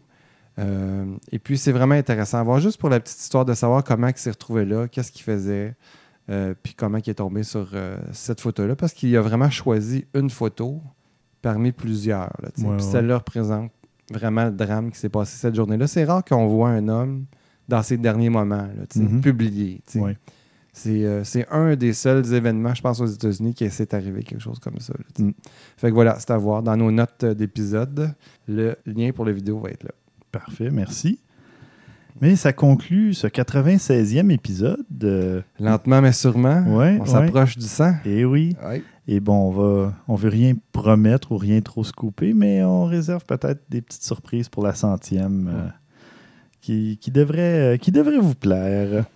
[0.59, 3.83] Euh, et puis, c'est vraiment intéressant à voir, juste pour la petite histoire de savoir
[3.83, 5.75] comment il s'est retrouvé là, qu'est-ce qu'il faisait,
[6.29, 10.05] euh, puis comment il est tombé sur euh, cette photo-là, parce qu'il a vraiment choisi
[10.15, 10.81] une photo
[11.41, 12.33] parmi plusieurs.
[12.41, 12.47] là.
[12.47, 12.79] Ouais, puis ouais.
[12.79, 13.71] celle-là représente
[14.11, 15.87] vraiment le drame qui s'est passé cette journée-là.
[15.87, 17.25] C'est rare qu'on voit un homme
[17.71, 19.21] dans ses derniers moments, là, Mhm.
[19.21, 19.81] publié.
[19.95, 20.17] Ouais.
[20.73, 24.39] C'est euh, c'est un des seuls événements, je pense, aux États-Unis qui s'est arrivé quelque
[24.41, 24.93] chose comme ça.
[24.93, 25.25] là.
[25.25, 25.31] Mm.
[25.77, 26.63] Fait que voilà, c'est à voir.
[26.63, 28.13] Dans nos notes euh, d'épisode,
[28.47, 29.91] le lien pour la vidéo va être là.
[30.31, 31.19] Parfait, merci.
[32.21, 34.85] Mais ça conclut ce 96e épisode.
[35.03, 37.95] euh, Lentement mais sûrement, Ouais, on s'approche du 100.
[38.05, 38.55] et oui.
[38.65, 38.81] Ouais.
[39.07, 42.85] Et bon, on va, on veut rien promettre ou rien trop se couper, mais on
[42.85, 45.67] réserve peut-être des petites surprises pour la centième euh,
[46.61, 49.05] qui, qui, devrait, euh, qui devrait vous plaire.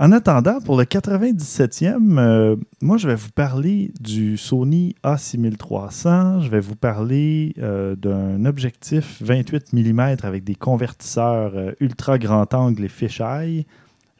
[0.00, 6.40] En attendant, pour le 97e, euh, moi, je vais vous parler du Sony A6300.
[6.40, 12.54] Je vais vous parler euh, d'un objectif 28 mm avec des convertisseurs euh, ultra grand
[12.54, 13.66] angle et fisheye.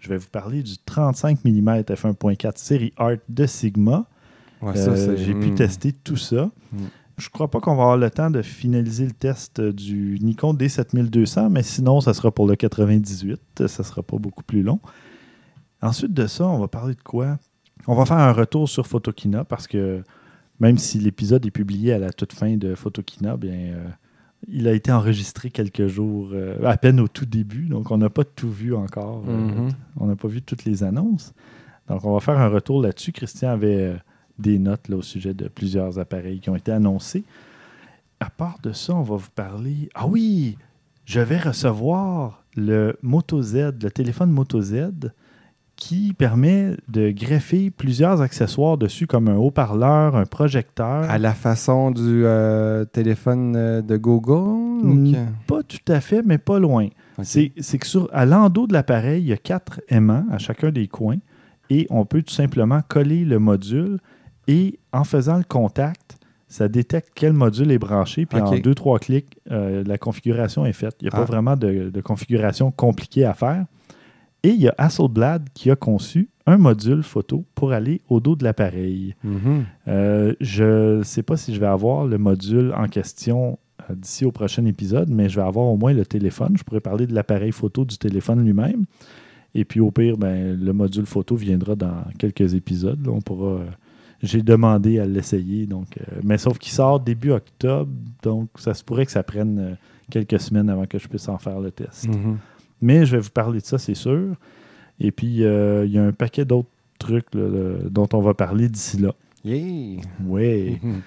[0.00, 4.06] Je vais vous parler du 35 mm f1.4 série Art de Sigma.
[4.60, 4.74] Ouais,
[5.16, 5.54] J'ai pu hmm.
[5.54, 6.50] tester tout ça.
[6.72, 6.78] Mm.
[7.18, 11.48] Je crois pas qu'on va avoir le temps de finaliser le test du Nikon D7200,
[11.50, 13.40] mais sinon, ça sera pour le 98.
[13.60, 14.78] euh, Ça sera pas beaucoup plus long.
[15.82, 17.38] Ensuite de ça, on va parler de quoi?
[17.86, 20.02] On va faire un retour sur Photokina parce que
[20.60, 23.88] même si l'épisode est publié à la toute fin de Photokina, bien, euh,
[24.46, 28.10] il a été enregistré quelques jours, euh, à peine au tout début, donc on n'a
[28.10, 29.24] pas tout vu encore.
[29.28, 29.68] euh, Mhm.
[29.98, 31.32] on n'a pas vu toutes les annonces.
[31.88, 33.12] Donc, on va faire un retour là-dessus.
[33.12, 33.96] Christian avait
[34.38, 37.24] des notes là, au sujet de plusieurs appareils qui ont été annoncés.
[38.20, 39.88] À part de ça, on va vous parler.
[39.94, 40.56] Ah oui,
[41.04, 45.12] je vais recevoir le Moto Z, le téléphone Moto Z,
[45.76, 51.08] qui permet de greffer plusieurs accessoires dessus, comme un haut-parleur, un projecteur.
[51.08, 54.76] À la façon du euh, téléphone euh, de Google?
[55.46, 56.88] Pas tout à fait, mais pas loin.
[57.22, 60.88] C'est que sur, à l'endos de l'appareil, il y a quatre aimants à chacun des
[60.88, 61.18] coins
[61.70, 63.98] et on peut tout simplement coller le module
[64.48, 66.18] et en faisant le contact,
[66.48, 68.24] ça détecte quel module est branché.
[68.26, 70.96] Puis en deux, trois clics, euh, la configuration est faite.
[71.00, 71.18] Il n'y a Ah.
[71.18, 73.66] pas vraiment de, de configuration compliquée à faire.
[74.42, 78.34] Et il y a Hasselblad qui a conçu un module photo pour aller au dos
[78.36, 79.14] de l'appareil.
[79.22, 79.64] Mhm.
[79.88, 83.58] Euh, je ne sais pas si je vais avoir le module en question
[83.90, 86.54] euh, d'ici au prochain épisode, mais je vais avoir au moins le téléphone.
[86.56, 88.84] Je pourrais parler de l'appareil photo du téléphone lui-même.
[89.54, 93.04] Et puis au pire, ben, le module photo viendra dans quelques épisodes.
[93.04, 93.12] là.
[93.12, 93.60] on pourra.
[94.22, 97.90] J'ai demandé à l'essayer, donc, euh, mais sauf qu'il sort début octobre,
[98.22, 99.74] donc ça se pourrait que ça prenne euh,
[100.10, 102.08] quelques semaines avant que je puisse en faire le test.
[102.08, 102.38] Mhm.
[102.80, 104.34] Mais je vais vous parler de ça, c'est sûr.
[104.98, 108.68] Et puis, euh, il y a un paquet d'autres trucs là, dont on va parler
[108.68, 109.14] d'ici là.
[109.44, 110.02] Yeah.
[110.26, 110.78] Oui.
[110.82, 111.00] Mhm.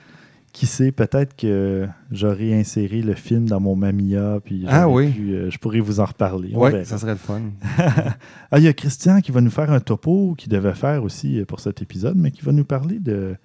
[0.53, 5.11] Qui sait, peut-être que j'aurai inséré le film dans mon Mamiya, puis Ah j'aurais oui.
[5.11, 6.49] pu, euh, je pourrais vous en reparler.
[6.49, 6.83] Verra.
[6.83, 7.41] ça serait le fun.
[8.51, 11.39] ah, il y a Christian qui va nous faire un topo, qui devait faire aussi
[11.39, 13.35] euh, pour cet épisode, mais qui va nous parler de,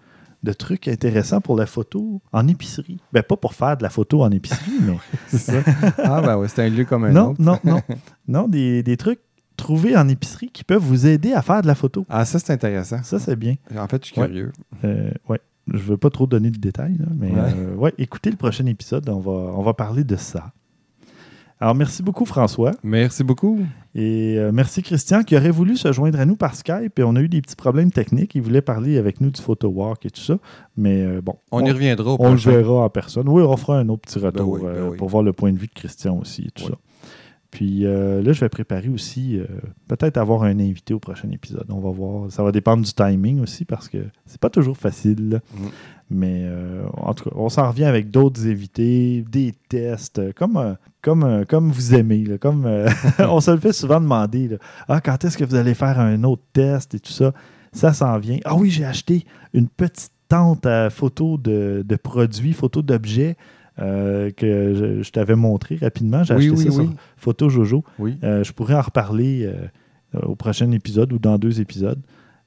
[0.43, 2.99] de trucs intéressants pour la photo en épicerie.
[3.13, 4.97] Ben, pas pour faire de la photo en épicerie, mais
[5.29, 5.53] C'est ça.
[5.99, 7.41] Ah, ben oui, c'est un lieu comme un non, autre.
[7.43, 7.83] non, non.
[8.29, 9.21] Non, des, des trucs
[9.57, 12.05] trouvés en épicerie qui peuvent vous aider à faire de la photo.
[12.09, 13.03] Ah, ça, c'est intéressant.
[13.05, 13.55] Ça, c'est bien.
[13.79, 14.27] En fait, je suis Ouais.
[14.27, 14.53] curieux.
[14.85, 15.41] Euh, ouais.
[15.69, 17.39] Je ne veux pas trop donner de détails, là, mais Ouais.
[17.57, 20.53] euh, ouais, écoutez le prochain épisode, on va, on va parler de ça.
[21.59, 22.73] Alors, merci beaucoup, François.
[22.85, 23.59] Merci beaucoup.
[23.95, 26.99] Et euh, merci, Christian, qui aurait voulu se joindre à nous par Skype.
[26.99, 28.35] Et on a eu des petits problèmes techniques.
[28.35, 30.39] Il voulait parler avec nous du photo walk et tout ça.
[30.77, 33.27] Mais euh, bon, On, y reviendra au on le verra en personne.
[33.27, 34.97] Oui, on fera un autre petit retour oui, ben euh, oui.
[34.99, 36.73] pour voir le point de vue de Christian aussi et tout Oui.
[36.73, 36.77] ça.
[37.57, 39.47] Puis euh, là, je vais préparer aussi, euh,
[39.89, 41.65] peut-être avoir un invité au prochain épisode.
[41.71, 42.31] On va voir.
[42.31, 43.97] Ça va dépendre du timing aussi parce que
[44.27, 45.41] c'est pas toujours facile.
[45.55, 45.67] Mm.
[46.11, 51.47] Mais euh, en tout cas, on s'en revient avec d'autres invités, des tests, comme, comme,
[51.49, 52.25] comme vous aimez.
[52.27, 52.71] là, comme,
[53.21, 54.49] on se le fait souvent demander.
[54.49, 54.57] là.
[54.89, 57.33] ah, quand est-ce que vous allez faire un autre test et tout ça?
[57.73, 58.37] Ça s'en vient.
[58.45, 63.35] Ah oui, j'ai acheté une petite tente à photos de, de produits, photos d'objets
[63.79, 66.25] euh, que je, je t'avais montré rapidement.
[66.25, 66.87] J'ai Oui, acheté oui, ça oui.
[66.87, 67.85] sur Photo Jojo.
[67.99, 68.17] Oui.
[68.25, 69.45] Euh, je pourrais en reparler
[70.15, 72.01] euh, au prochain épisode ou dans deux épisodes.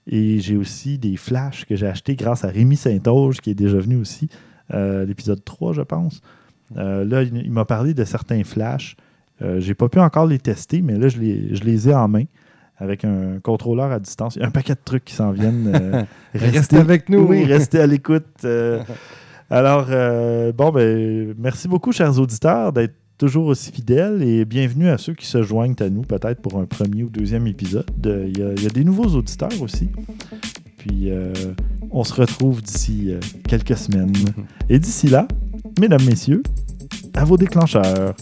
[0.07, 3.77] Et j'ai aussi des flashs que j'ai achetés grâce à Rémi Saint-Auge, qui est déjà
[3.77, 4.27] venu aussi,
[4.73, 6.21] l'épisode 3, je pense.
[6.75, 8.95] Là, il, il m'a parlé de certains flashs.
[9.59, 12.23] J'ai pas pu encore les tester, mais là, je les, je les ai en main
[12.77, 14.36] avec un contrôleur à distance.
[14.36, 15.71] Il y a un paquet de trucs qui s'en viennent.
[15.75, 16.03] euh,
[16.34, 17.19] Restez avec nous.
[17.27, 18.25] Oui, restez à l'écoute.
[18.45, 18.82] euh.
[19.50, 24.97] alors, euh, bon, ben, merci beaucoup, chers auditeurs, d'être toujours aussi fidèles et bienvenue à
[24.97, 27.86] ceux qui se joignent à nous, peut-être pour un premier ou deuxième épisode.
[28.06, 29.89] Il y, a- y a des nouveaux auditeurs aussi.
[30.78, 31.34] Puis, euh,
[31.91, 34.14] on se retrouve d'ici euh, quelques semaines.
[34.70, 35.28] Et d'ici là,
[35.80, 36.43] mesdames, messieurs,
[37.16, 38.14] à vos déclencheurs.